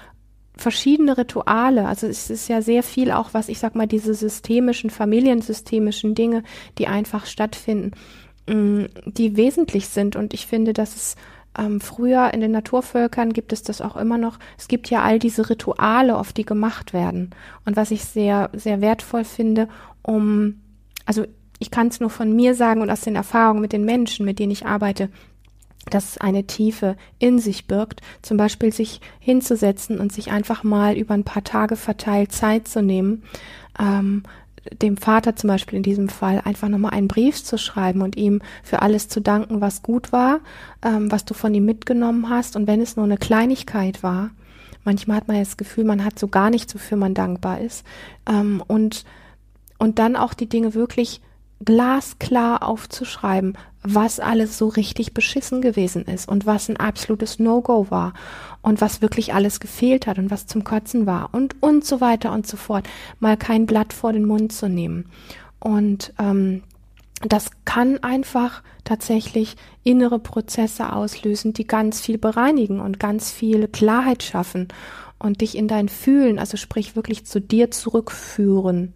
verschiedene 0.58 1.16
Rituale. 1.16 1.86
Also 1.86 2.06
es 2.06 2.30
ist 2.30 2.48
ja 2.48 2.60
sehr 2.60 2.82
viel 2.82 3.12
auch, 3.12 3.32
was 3.32 3.48
ich 3.48 3.58
sag 3.58 3.74
mal, 3.74 3.86
diese 3.86 4.12
systemischen, 4.12 4.90
familiensystemischen 4.90 6.14
Dinge, 6.14 6.42
die 6.76 6.88
einfach 6.88 7.26
stattfinden, 7.26 7.92
mm, 8.48 8.84
die 9.06 9.36
wesentlich 9.36 9.88
sind. 9.88 10.16
Und 10.16 10.34
ich 10.34 10.46
finde, 10.46 10.72
dass 10.72 10.96
es 10.96 11.16
ähm, 11.56 11.80
früher 11.80 12.34
in 12.34 12.40
den 12.40 12.50
Naturvölkern 12.50 13.32
gibt 13.32 13.52
es 13.52 13.62
das 13.62 13.80
auch 13.80 13.96
immer 13.96 14.18
noch. 14.18 14.38
Es 14.58 14.68
gibt 14.68 14.90
ja 14.90 15.02
all 15.02 15.18
diese 15.18 15.48
Rituale, 15.48 16.16
auf 16.16 16.32
die 16.32 16.44
gemacht 16.44 16.92
werden. 16.92 17.30
Und 17.64 17.76
was 17.76 17.90
ich 17.90 18.04
sehr, 18.04 18.50
sehr 18.52 18.80
wertvoll 18.80 19.24
finde, 19.24 19.68
um, 20.02 20.60
also 21.06 21.24
ich 21.58 21.70
kann 21.70 21.88
es 21.88 22.00
nur 22.00 22.10
von 22.10 22.34
mir 22.34 22.54
sagen 22.54 22.82
und 22.82 22.90
aus 22.90 23.00
den 23.00 23.16
Erfahrungen 23.16 23.60
mit 23.60 23.72
den 23.72 23.84
Menschen, 23.84 24.24
mit 24.24 24.38
denen 24.38 24.52
ich 24.52 24.66
arbeite, 24.66 25.08
dass 25.90 26.18
eine 26.18 26.46
Tiefe 26.46 26.96
in 27.18 27.38
sich 27.38 27.66
birgt, 27.66 28.00
zum 28.22 28.36
Beispiel 28.36 28.72
sich 28.72 29.00
hinzusetzen 29.18 29.98
und 29.98 30.12
sich 30.12 30.30
einfach 30.30 30.64
mal 30.64 30.96
über 30.96 31.14
ein 31.14 31.24
paar 31.24 31.44
Tage 31.44 31.76
verteilt 31.76 32.32
Zeit 32.32 32.68
zu 32.68 32.82
nehmen, 32.82 33.22
ähm, 33.78 34.22
dem 34.82 34.96
Vater 34.96 35.36
zum 35.36 35.48
Beispiel 35.48 35.78
in 35.78 35.82
diesem 35.82 36.08
Fall 36.08 36.42
einfach 36.44 36.68
nochmal 36.68 36.92
einen 36.92 37.08
Brief 37.08 37.42
zu 37.42 37.56
schreiben 37.56 38.02
und 38.02 38.16
ihm 38.16 38.42
für 38.62 38.82
alles 38.82 39.08
zu 39.08 39.20
danken, 39.20 39.60
was 39.60 39.82
gut 39.82 40.12
war, 40.12 40.40
ähm, 40.82 41.10
was 41.10 41.24
du 41.24 41.34
von 41.34 41.54
ihm 41.54 41.64
mitgenommen 41.64 42.28
hast. 42.28 42.56
Und 42.56 42.66
wenn 42.66 42.80
es 42.80 42.96
nur 42.96 43.04
eine 43.04 43.16
Kleinigkeit 43.16 44.02
war, 44.02 44.30
manchmal 44.84 45.18
hat 45.18 45.28
man 45.28 45.36
ja 45.36 45.42
das 45.42 45.56
Gefühl, 45.56 45.84
man 45.84 46.04
hat 46.04 46.18
so 46.18 46.28
gar 46.28 46.50
nichts, 46.50 46.74
wofür 46.74 46.98
man 46.98 47.14
dankbar 47.14 47.60
ist. 47.60 47.84
Ähm, 48.28 48.62
und 48.66 49.04
und 49.78 49.98
dann 50.00 50.16
auch 50.16 50.34
die 50.34 50.48
Dinge 50.48 50.74
wirklich 50.74 51.20
glasklar 51.64 52.62
aufzuschreiben, 52.62 53.56
was 53.82 54.20
alles 54.20 54.58
so 54.58 54.68
richtig 54.68 55.14
beschissen 55.14 55.60
gewesen 55.60 56.04
ist 56.04 56.28
und 56.28 56.46
was 56.46 56.68
ein 56.68 56.76
absolutes 56.76 57.38
No-Go 57.38 57.86
war 57.90 58.12
und 58.62 58.80
was 58.80 59.02
wirklich 59.02 59.34
alles 59.34 59.60
gefehlt 59.60 60.06
hat 60.06 60.18
und 60.18 60.30
was 60.30 60.46
zum 60.46 60.64
Kotzen 60.64 61.06
war 61.06 61.30
und 61.32 61.56
und 61.62 61.84
so 61.84 62.00
weiter 62.00 62.32
und 62.32 62.46
so 62.46 62.56
fort. 62.56 62.88
Mal 63.20 63.36
kein 63.36 63.66
Blatt 63.66 63.92
vor 63.92 64.12
den 64.12 64.24
Mund 64.24 64.52
zu 64.52 64.68
nehmen. 64.68 65.06
Und 65.60 66.12
ähm, 66.18 66.62
das 67.22 67.50
kann 67.64 67.98
einfach 68.02 68.62
tatsächlich 68.84 69.56
innere 69.82 70.18
Prozesse 70.18 70.92
auslösen, 70.92 71.52
die 71.52 71.66
ganz 71.66 72.00
viel 72.00 72.18
bereinigen 72.18 72.80
und 72.80 73.00
ganz 73.00 73.30
viel 73.30 73.66
Klarheit 73.68 74.22
schaffen 74.22 74.68
und 75.18 75.40
dich 75.40 75.56
in 75.56 75.66
dein 75.66 75.88
Fühlen, 75.88 76.38
also 76.38 76.56
sprich 76.56 76.94
wirklich 76.94 77.26
zu 77.26 77.40
dir 77.40 77.70
zurückführen. 77.70 78.94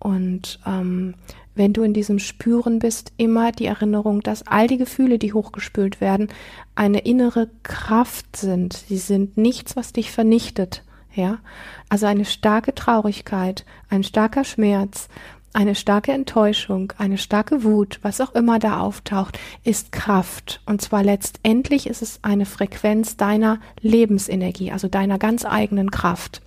Und 0.00 0.58
ähm, 0.66 1.14
wenn 1.54 1.72
du 1.72 1.82
in 1.82 1.94
diesem 1.94 2.18
Spüren 2.18 2.78
bist, 2.78 3.12
immer 3.16 3.52
die 3.52 3.66
Erinnerung, 3.66 4.20
dass 4.22 4.46
all 4.46 4.66
die 4.66 4.78
Gefühle, 4.78 5.18
die 5.18 5.32
hochgespült 5.32 6.00
werden, 6.00 6.28
eine 6.74 7.00
innere 7.00 7.50
Kraft 7.62 8.36
sind. 8.36 8.72
Sie 8.72 8.96
sind 8.96 9.36
nichts, 9.36 9.76
was 9.76 9.92
dich 9.92 10.10
vernichtet. 10.10 10.82
Ja, 11.14 11.40
also 11.90 12.06
eine 12.06 12.24
starke 12.24 12.74
Traurigkeit, 12.74 13.66
ein 13.90 14.02
starker 14.02 14.44
Schmerz, 14.44 15.08
eine 15.52 15.74
starke 15.74 16.12
Enttäuschung, 16.12 16.92
eine 16.96 17.18
starke 17.18 17.62
Wut, 17.64 17.98
was 18.00 18.20
auch 18.20 18.34
immer 18.34 18.58
da 18.58 18.80
auftaucht, 18.80 19.38
ist 19.64 19.92
Kraft. 19.92 20.62
Und 20.64 20.80
zwar 20.80 21.02
letztendlich 21.02 21.86
ist 21.86 22.00
es 22.00 22.20
eine 22.22 22.46
Frequenz 22.46 23.16
deiner 23.18 23.60
Lebensenergie, 23.80 24.72
also 24.72 24.88
deiner 24.88 25.18
ganz 25.18 25.44
eigenen 25.44 25.90
Kraft. 25.90 26.40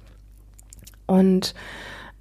Und 1.06 1.54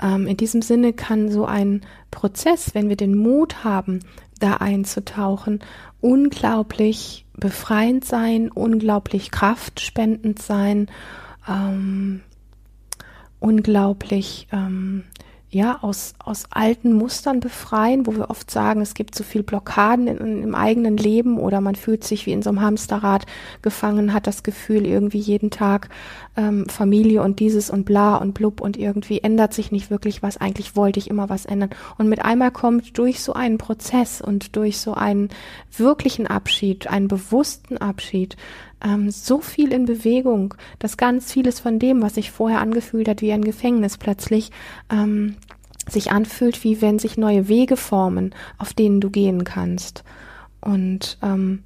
ähm, 0.03 0.27
in 0.27 0.37
diesem 0.37 0.63
Sinne 0.63 0.93
kann 0.93 1.31
so 1.31 1.45
ein 1.45 1.83
Prozess, 2.11 2.75
wenn 2.75 2.89
wir 2.89 2.97
den 2.97 3.17
Mut 3.17 3.65
haben, 3.65 4.01
da 4.41 4.55
einzutauchen, 4.55 5.61
unglaublich 6.01 7.25
befreiend 7.37 8.05
sein, 8.05 8.51
unglaublich 8.51 9.31
kraftspendend 9.31 10.41
sein, 10.41 10.89
ähm, 11.49 12.21
unglaublich 13.41 14.49
ähm, 14.53 15.05
ja, 15.55 15.79
aus, 15.83 16.15
aus 16.19 16.47
alten 16.51 16.93
Mustern 16.93 17.39
befreien, 17.39 18.07
wo 18.07 18.17
wir 18.17 18.29
oft 18.29 18.51
sagen, 18.51 18.81
es 18.81 18.95
gibt 18.95 19.15
zu 19.15 19.23
so 19.23 19.29
viel 19.29 19.45
Blockaden 19.45 20.09
in, 20.09 20.43
im 20.43 20.55
eigenen 20.55 20.97
Leben 20.97 21.39
oder 21.39 21.61
man 21.61 21.77
fühlt 21.77 22.03
sich 22.03 22.27
wie 22.27 22.33
in 22.33 22.43
so 22.43 22.51
einem 22.51 22.61
Hamsterrad 22.61 23.25
gefangen, 23.63 24.13
hat 24.13 24.27
das 24.27 24.43
Gefühl, 24.43 24.85
irgendwie 24.85 25.21
jeden 25.21 25.51
Tag 25.51 25.91
ähm, 26.37 26.67
Familie 26.69 27.23
und 27.23 27.41
dieses 27.41 27.71
und 27.71 27.85
bla 27.85 28.17
und 28.17 28.35
blub 28.35 28.61
und 28.61 28.77
irgendwie 28.77 29.21
ändert 29.21 29.55
sich 29.55 29.71
nicht 29.73 29.91
wirklich 29.91 30.23
was. 30.23 30.37
Eigentlich 30.37 30.77
wollte 30.77 30.99
ich 30.99 31.09
immer 31.09 31.29
was 31.29 31.47
ändern. 31.47 31.71
Und 31.99 32.09
mit 32.09 32.25
einmal 32.25 32.51
kommt 32.51 32.99
durch 32.99 33.21
so 33.21 33.33
einen 33.33 33.59
Prozess 33.59 34.21
und 34.21 34.57
durch 34.57 34.79
so 34.79 34.95
einen 34.95 35.29
wirklichen 35.77 36.27
Abschied, 36.27 36.87
einen 36.89 37.09
bewussten 37.09 37.79
Abschied, 37.79 38.37
ähm, 38.85 39.11
so 39.11 39.41
viel 39.41 39.73
in 39.73 39.87
Bewegung, 39.87 40.55
dass 40.79 40.97
ganz 40.97 41.33
vieles 41.33 41.61
von 41.61 41.79
dem, 41.79 42.03
was 42.03 42.15
sich 42.15 42.31
vorher 42.31 42.61
angefühlt 42.61 43.09
hat 43.09 43.23
wie 43.23 43.33
ein 43.33 43.45
Gefängnis, 43.45 43.99
plötzlich 43.99 44.51
ähm, 44.91 45.37
sich 45.89 46.13
anfühlt, 46.13 46.65
wie 46.65 46.81
wenn 46.81 46.99
sich 46.99 47.17
neue 47.17 47.49
Wege 47.49 47.77
formen, 47.77 48.35
auf 48.59 48.73
denen 48.73 49.01
du 49.01 49.11
gehen 49.11 49.45
kannst. 49.45 50.05
Und 50.61 51.19
ähm, 51.23 51.63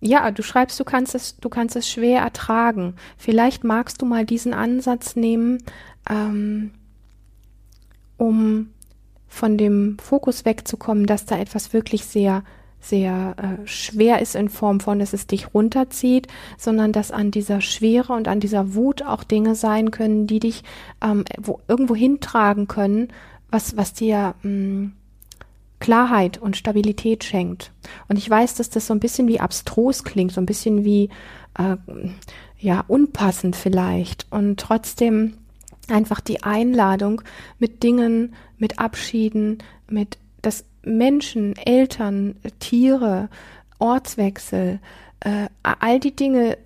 ja, 0.00 0.30
du 0.30 0.42
schreibst, 0.42 0.80
du 0.80 0.84
kannst 0.84 1.14
es, 1.14 1.36
du 1.36 1.48
kannst 1.48 1.76
es 1.76 1.88
schwer 1.88 2.20
ertragen. 2.20 2.94
Vielleicht 3.18 3.64
magst 3.64 4.00
du 4.00 4.06
mal 4.06 4.24
diesen 4.24 4.54
Ansatz 4.54 5.14
nehmen, 5.16 5.62
ähm, 6.08 6.70
um 8.16 8.70
von 9.28 9.56
dem 9.58 9.98
Fokus 9.98 10.44
wegzukommen, 10.44 11.06
dass 11.06 11.26
da 11.26 11.38
etwas 11.38 11.72
wirklich 11.72 12.04
sehr 12.04 12.42
sehr 12.80 13.34
äh, 13.36 13.66
schwer 13.66 14.22
ist 14.22 14.34
in 14.34 14.48
Form 14.48 14.80
von, 14.80 14.98
dass 14.98 15.12
es 15.12 15.26
dich 15.26 15.52
runterzieht, 15.52 16.28
sondern 16.56 16.92
dass 16.92 17.10
an 17.10 17.30
dieser 17.30 17.60
Schwere 17.60 18.14
und 18.14 18.26
an 18.26 18.40
dieser 18.40 18.74
Wut 18.74 19.02
auch 19.02 19.22
Dinge 19.22 19.54
sein 19.54 19.90
können, 19.90 20.26
die 20.26 20.40
dich 20.40 20.64
ähm, 21.04 21.24
wo, 21.38 21.60
irgendwo 21.68 21.94
hintragen 21.94 22.68
können, 22.68 23.08
was, 23.50 23.76
was 23.76 23.92
dir 23.92 24.34
mh, 24.42 24.42
hm, 24.42 24.92
Klarheit 25.80 26.38
und 26.38 26.56
Stabilität 26.56 27.24
schenkt. 27.24 27.72
Und 28.08 28.16
ich 28.18 28.28
weiß, 28.28 28.54
dass 28.54 28.70
das 28.70 28.86
so 28.86 28.94
ein 28.94 29.00
bisschen 29.00 29.26
wie 29.26 29.40
abstrus 29.40 30.04
klingt, 30.04 30.32
so 30.32 30.40
ein 30.40 30.46
bisschen 30.46 30.84
wie 30.84 31.08
äh, 31.58 31.76
ja 32.58 32.84
unpassend 32.86 33.56
vielleicht 33.56 34.26
und 34.30 34.60
trotzdem 34.60 35.34
einfach 35.88 36.20
die 36.20 36.42
Einladung 36.42 37.22
mit 37.58 37.82
Dingen, 37.82 38.34
mit 38.58 38.78
Abschieden, 38.78 39.58
mit 39.88 40.18
das 40.42 40.64
Menschen, 40.82 41.56
Eltern, 41.56 42.36
Tiere, 42.60 43.28
Ortswechsel, 43.78 44.78
äh, 45.20 45.48
all 45.62 46.00
die 46.00 46.16
Dinge, 46.16 46.56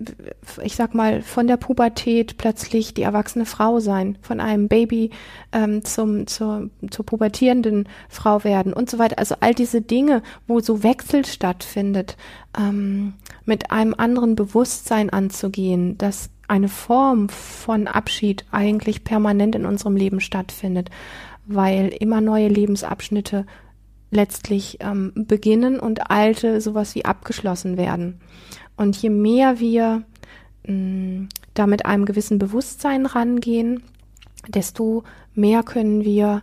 ich 0.63 0.75
sag 0.75 0.95
mal, 0.95 1.21
von 1.21 1.45
der 1.45 1.57
Pubertät 1.57 2.37
plötzlich 2.37 2.93
die 2.93 3.01
erwachsene 3.01 3.45
Frau 3.45 3.81
sein, 3.81 4.17
von 4.21 4.39
einem 4.39 4.69
Baby 4.69 5.09
ähm, 5.51 5.83
zum, 5.83 6.25
zur, 6.25 6.69
zur 6.89 7.05
pubertierenden 7.05 7.89
Frau 8.07 8.45
werden 8.45 8.71
und 8.71 8.89
so 8.89 8.97
weiter. 8.97 9.19
Also 9.19 9.35
all 9.41 9.53
diese 9.53 9.81
Dinge, 9.81 10.23
wo 10.47 10.61
so 10.61 10.83
Wechsel 10.83 11.25
stattfindet, 11.25 12.15
ähm, 12.57 13.13
mit 13.43 13.71
einem 13.71 13.93
anderen 13.97 14.35
Bewusstsein 14.35 15.09
anzugehen, 15.09 15.97
dass 15.97 16.29
eine 16.47 16.69
Form 16.69 17.27
von 17.27 17.87
Abschied 17.87 18.45
eigentlich 18.51 19.03
permanent 19.03 19.55
in 19.55 19.65
unserem 19.65 19.97
Leben 19.97 20.21
stattfindet, 20.21 20.91
weil 21.45 21.89
immer 21.89 22.21
neue 22.21 22.47
Lebensabschnitte 22.47 23.45
letztlich 24.15 24.77
ähm, 24.79 25.11
beginnen 25.15 25.79
und 25.79 26.09
alte 26.09 26.61
sowas 26.61 26.95
wie 26.95 27.05
abgeschlossen 27.05 27.77
werden. 27.77 28.19
Und 28.77 28.95
je 28.97 29.09
mehr 29.09 29.59
wir 29.59 30.03
mh, 30.65 30.73
mm, 30.73 31.29
da 31.53 31.67
mit 31.67 31.85
einem 31.85 32.05
gewissen 32.05 32.39
Bewusstsein 32.39 33.05
rangehen, 33.05 33.83
desto 34.47 35.03
mehr 35.33 35.63
können 35.63 36.03
wir 36.03 36.41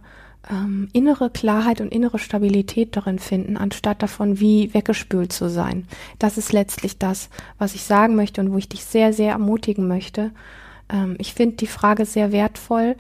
ähm, 0.51 0.89
innere 0.93 1.31
Klarheit 1.31 1.81
und 1.81 1.93
innere 1.93 2.19
Stabilität 2.19 2.97
darin 2.97 3.19
finden, 3.19 3.57
anstatt 3.57 4.03
davon 4.03 4.41
wie 4.41 4.73
weggespült 4.75 5.33
zu 5.33 5.49
sein. 5.49 5.87
Das 6.19 6.39
ist 6.39 6.53
letztlich 6.53 6.99
das, 6.99 7.29
was 7.59 7.75
ich 7.75 7.85
sagen 7.85 8.17
möchte 8.17 8.41
und 8.41 8.53
wo 8.53 8.59
ich 8.59 8.69
dich 8.69 8.85
sehr, 8.85 9.13
sehr 9.13 9.33
ermutigen 9.33 9.87
möchte. 9.87 10.31
Ähm, 10.91 11.17
ich 11.19 11.35
finde 11.35 11.57
die 11.57 11.67
Frage 11.67 12.07
sehr 12.07 12.33
wertvoll 12.33 12.97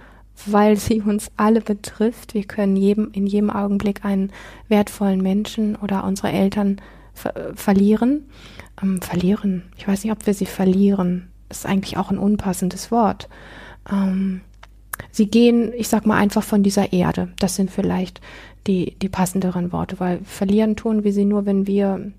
weil 0.46 0.76
sie 0.76 1.00
uns 1.00 1.30
alle 1.36 1.60
betrifft. 1.60 2.34
Wir 2.34 2.44
können 2.44 2.76
jedem, 2.76 3.10
in 3.12 3.26
jedem 3.26 3.50
Augenblick 3.50 4.04
einen 4.04 4.32
wertvollen 4.68 5.22
Menschen 5.22 5.76
oder 5.76 6.04
unsere 6.04 6.32
Eltern 6.32 6.80
ver 7.14 7.52
verlieren. 7.54 8.28
Ähm, 8.82 9.02
verlieren. 9.02 9.64
Ich 9.76 9.86
weiß 9.86 10.04
nicht, 10.04 10.12
ob 10.12 10.26
wir 10.26 10.34
sie 10.34 10.46
verlieren. 10.46 11.28
Das 11.48 11.58
ist 11.58 11.66
eigentlich 11.66 11.96
auch 11.96 12.10
ein 12.10 12.18
unpassendes 12.18 12.90
Wort. 12.90 13.28
Ähm, 13.90 14.40
sie 15.10 15.26
gehen, 15.26 15.72
ich 15.76 15.88
sag 15.88 16.06
mal, 16.06 16.16
einfach 16.16 16.42
von 16.42 16.62
dieser 16.62 16.92
Erde. 16.92 17.28
Das 17.38 17.56
sind 17.56 17.70
vielleicht 17.70 18.20
die, 18.66 18.96
die 19.00 19.08
passenderen 19.08 19.72
Worte, 19.72 20.00
weil 20.00 20.20
verlieren 20.24 20.76
tun 20.76 21.04
wir 21.04 21.12
sie 21.12 21.24
nur, 21.24 21.46
wenn 21.46 21.66
wir 21.66 22.12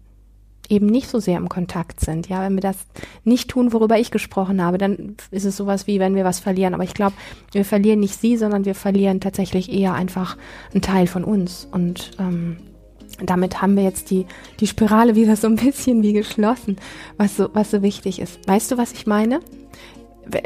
eben 0.69 0.85
nicht 0.87 1.09
so 1.09 1.19
sehr 1.19 1.37
im 1.37 1.49
Kontakt 1.49 1.99
sind. 1.99 2.29
Ja, 2.29 2.41
wenn 2.41 2.55
wir 2.55 2.61
das 2.61 2.77
nicht 3.23 3.49
tun, 3.49 3.73
worüber 3.73 3.99
ich 3.99 4.11
gesprochen 4.11 4.61
habe, 4.61 4.77
dann 4.77 5.15
ist 5.31 5.45
es 5.45 5.57
sowas 5.57 5.87
wie, 5.87 5.99
wenn 5.99 6.15
wir 6.15 6.23
was 6.23 6.39
verlieren. 6.39 6.73
Aber 6.73 6.83
ich 6.83 6.93
glaube, 6.93 7.15
wir 7.51 7.65
verlieren 7.65 7.99
nicht 7.99 8.19
sie, 8.19 8.37
sondern 8.37 8.65
wir 8.65 8.75
verlieren 8.75 9.19
tatsächlich 9.19 9.71
eher 9.71 9.93
einfach 9.93 10.37
einen 10.73 10.81
Teil 10.81 11.07
von 11.07 11.23
uns. 11.23 11.67
Und 11.71 12.11
ähm, 12.19 12.57
damit 13.23 13.61
haben 13.61 13.75
wir 13.75 13.83
jetzt 13.83 14.09
die, 14.09 14.25
die 14.59 14.67
Spirale 14.67 15.15
wieder 15.15 15.35
so 15.35 15.47
ein 15.47 15.55
bisschen 15.55 16.01
wie 16.01 16.13
geschlossen, 16.13 16.77
was 17.17 17.37
so, 17.37 17.49
was 17.53 17.71
so 17.71 17.81
wichtig 17.81 18.19
ist. 18.19 18.47
Weißt 18.47 18.71
du, 18.71 18.77
was 18.77 18.93
ich 18.93 19.05
meine? 19.05 19.41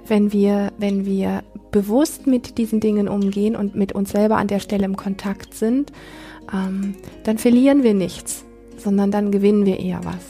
Wenn 0.07 0.33
wir, 0.33 0.71
wenn 0.79 1.05
wir 1.05 1.43
bewusst 1.69 2.25
mit 2.25 2.57
diesen 2.57 2.79
Dingen 2.79 3.07
umgehen 3.07 3.55
und 3.55 3.75
mit 3.75 3.91
uns 3.91 4.11
selber 4.11 4.37
an 4.37 4.47
der 4.47 4.59
Stelle 4.59 4.85
im 4.85 4.97
Kontakt 4.97 5.53
sind, 5.53 5.91
ähm, 6.51 6.95
dann 7.23 7.37
verlieren 7.37 7.83
wir 7.83 7.93
nichts 7.93 8.46
sondern 8.77 9.11
dann 9.11 9.31
gewinnen 9.31 9.65
wir 9.65 9.79
eher 9.79 10.01
was. 10.03 10.23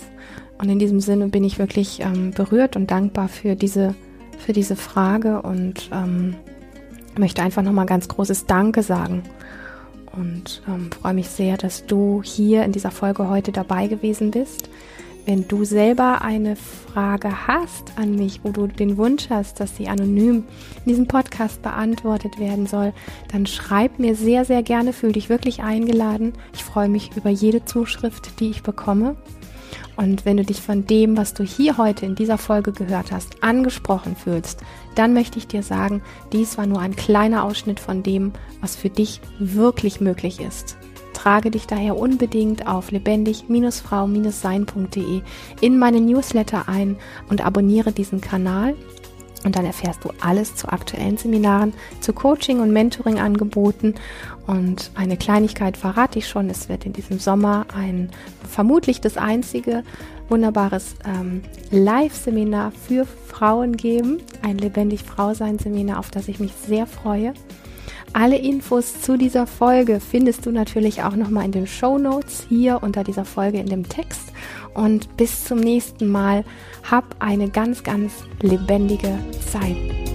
Und 0.60 0.70
in 0.70 0.80
diesem 0.80 1.00
Sinne 1.00 1.28
bin 1.28 1.44
ich 1.44 1.60
wirklich 1.60 2.00
ähm, 2.02 2.32
berührt 2.32 2.76
und 2.76 2.90
dankbar 2.90 3.28
für 3.28 3.56
diese, 3.56 3.94
für 4.40 4.54
diese 4.54 4.76
Frage 4.76 5.42
und 5.42 5.90
ähm, 5.94 6.36
möchte 7.18 7.44
einfach 7.44 7.62
nochmal 7.62 7.86
ganz 7.86 8.08
großes 8.08 8.46
Danke 8.46 8.82
sagen. 8.82 9.24
Und 10.14 10.64
ähm, 10.68 10.90
freue 10.92 11.14
mich 11.14 11.30
sehr, 11.30 11.58
dass 11.58 11.86
du 11.86 12.22
hier 12.24 12.64
in 12.64 12.72
dieser 12.72 12.92
Folge 12.92 13.30
heute 13.30 13.52
dabei 13.52 13.88
gewesen 13.88 14.32
bist. 14.32 14.70
Wenn 15.28 15.46
du 15.46 15.66
selber 15.66 16.22
eine 16.22 16.56
Frage 16.56 17.48
hast 17.48 17.98
an 17.98 18.16
mich, 18.16 18.40
wo 18.46 18.52
du 18.52 18.66
den 18.66 18.96
Wunsch 18.96 19.30
hast, 19.30 19.60
dass 19.60 19.76
sie 19.76 19.90
anonym 19.90 20.46
in 20.86 20.90
diesem 20.90 21.06
Podcast 21.06 21.62
beantwortet 21.62 22.40
werden 22.40 22.66
soll, 22.66 22.94
dann 23.34 23.46
schreib 23.46 24.00
mir 24.00 24.16
sehr, 24.16 24.46
sehr 24.46 24.64
gerne, 24.64 24.94
fühl 24.94 25.12
dich 25.12 25.28
wirklich 25.28 25.62
eingeladen. 25.62 26.32
Ich 26.54 26.64
freue 26.64 26.88
mich 26.88 27.12
über 27.18 27.30
jede 27.30 27.66
Zuschrift, 27.66 28.40
die 28.40 28.52
ich 28.52 28.64
bekomme. 28.64 29.18
Und 29.98 30.24
wenn 30.24 30.38
du 30.38 30.46
dich 30.46 30.62
von 30.62 30.88
dem, 30.88 31.18
was 31.18 31.34
du 31.34 31.44
hier 31.44 31.78
heute 31.78 32.06
in 32.06 32.16
dieser 32.16 32.38
Folge 32.38 32.72
gehört 32.72 33.12
hast, 33.12 33.44
angesprochen 33.44 34.16
fühlst, 34.16 34.62
dann 34.96 35.14
möchte 35.14 35.40
ich 35.40 35.48
dir 35.48 35.62
sagen, 35.62 36.04
dies 36.32 36.58
war 36.58 36.68
nur 36.68 36.80
ein 36.80 36.96
kleiner 36.96 37.44
Ausschnitt 37.44 37.82
von 37.82 38.02
dem, 38.02 38.32
was 38.62 38.78
für 38.78 38.90
dich 38.90 39.20
wirklich 39.40 40.00
möglich 40.00 40.40
ist. 40.40 40.78
Trage 41.18 41.50
dich 41.50 41.66
daher 41.66 41.98
unbedingt 41.98 42.68
auf 42.68 42.92
lebendig-frau-sein.de 42.92 45.22
in 45.62 45.80
meine 45.80 46.00
Newsletter 46.00 46.70
ein 46.70 46.96
und 47.28 47.44
abonniere 47.44 47.92
diesen 47.92 48.22
Kanal. 48.22 48.76
Und 49.44 49.56
dann 49.56 49.66
erfährst 49.66 50.06
du 50.06 50.12
alles 50.22 50.56
zu 50.56 50.72
aktuellen 50.72 51.18
Seminaren, 51.18 51.74
zu 52.02 52.14
Coaching- 52.14 52.60
und 52.60 52.72
Mentoring-Angeboten. 52.72 53.96
Und 54.46 54.92
eine 54.94 55.18
Kleinigkeit 55.18 55.76
verrate 55.76 56.20
ich 56.20 56.28
schon, 56.28 56.52
es 56.52 56.70
wird 56.70 56.86
in 56.86 56.94
diesem 56.94 57.18
Sommer 57.18 57.66
ein 57.76 58.12
vermutlich 58.48 59.02
das 59.02 59.18
einzige 59.18 59.84
wunderbares 60.30 60.98
ähm, 61.04 61.42
Live-Seminar 61.72 62.72
für 62.72 63.06
Frauen 63.06 63.76
geben. 63.76 64.20
Ein 64.44 64.60
lebendig 64.60 65.02
Frau-Sein-Seminar, 65.02 65.98
auf 65.98 66.12
das 66.12 66.28
ich 66.28 66.40
mich 66.40 66.54
sehr 66.54 66.86
freue. 66.86 67.34
Alle 68.20 68.38
Infos 68.38 69.00
zu 69.00 69.16
dieser 69.16 69.46
Folge 69.46 70.00
findest 70.00 70.48
du 70.48 70.52
natürlich 70.52 71.04
auch 71.04 71.16
nochmal 71.16 71.46
in 71.46 71.52
den 71.52 71.68
Show 71.68 72.00
Notes 72.00 72.48
hier 72.50 72.80
unter 72.82 73.04
dieser 73.04 73.26
Folge 73.26 73.60
in 73.60 73.68
dem 73.68 73.88
Text. 73.88 74.34
Und 74.74 75.16
bis 75.18 75.44
zum 75.44 75.60
nächsten 75.60 76.08
Mal. 76.08 76.44
Hab 76.90 77.18
eine 77.20 77.48
ganz, 77.48 77.84
ganz 77.84 78.24
lebendige 78.42 79.20
Zeit. 79.52 80.07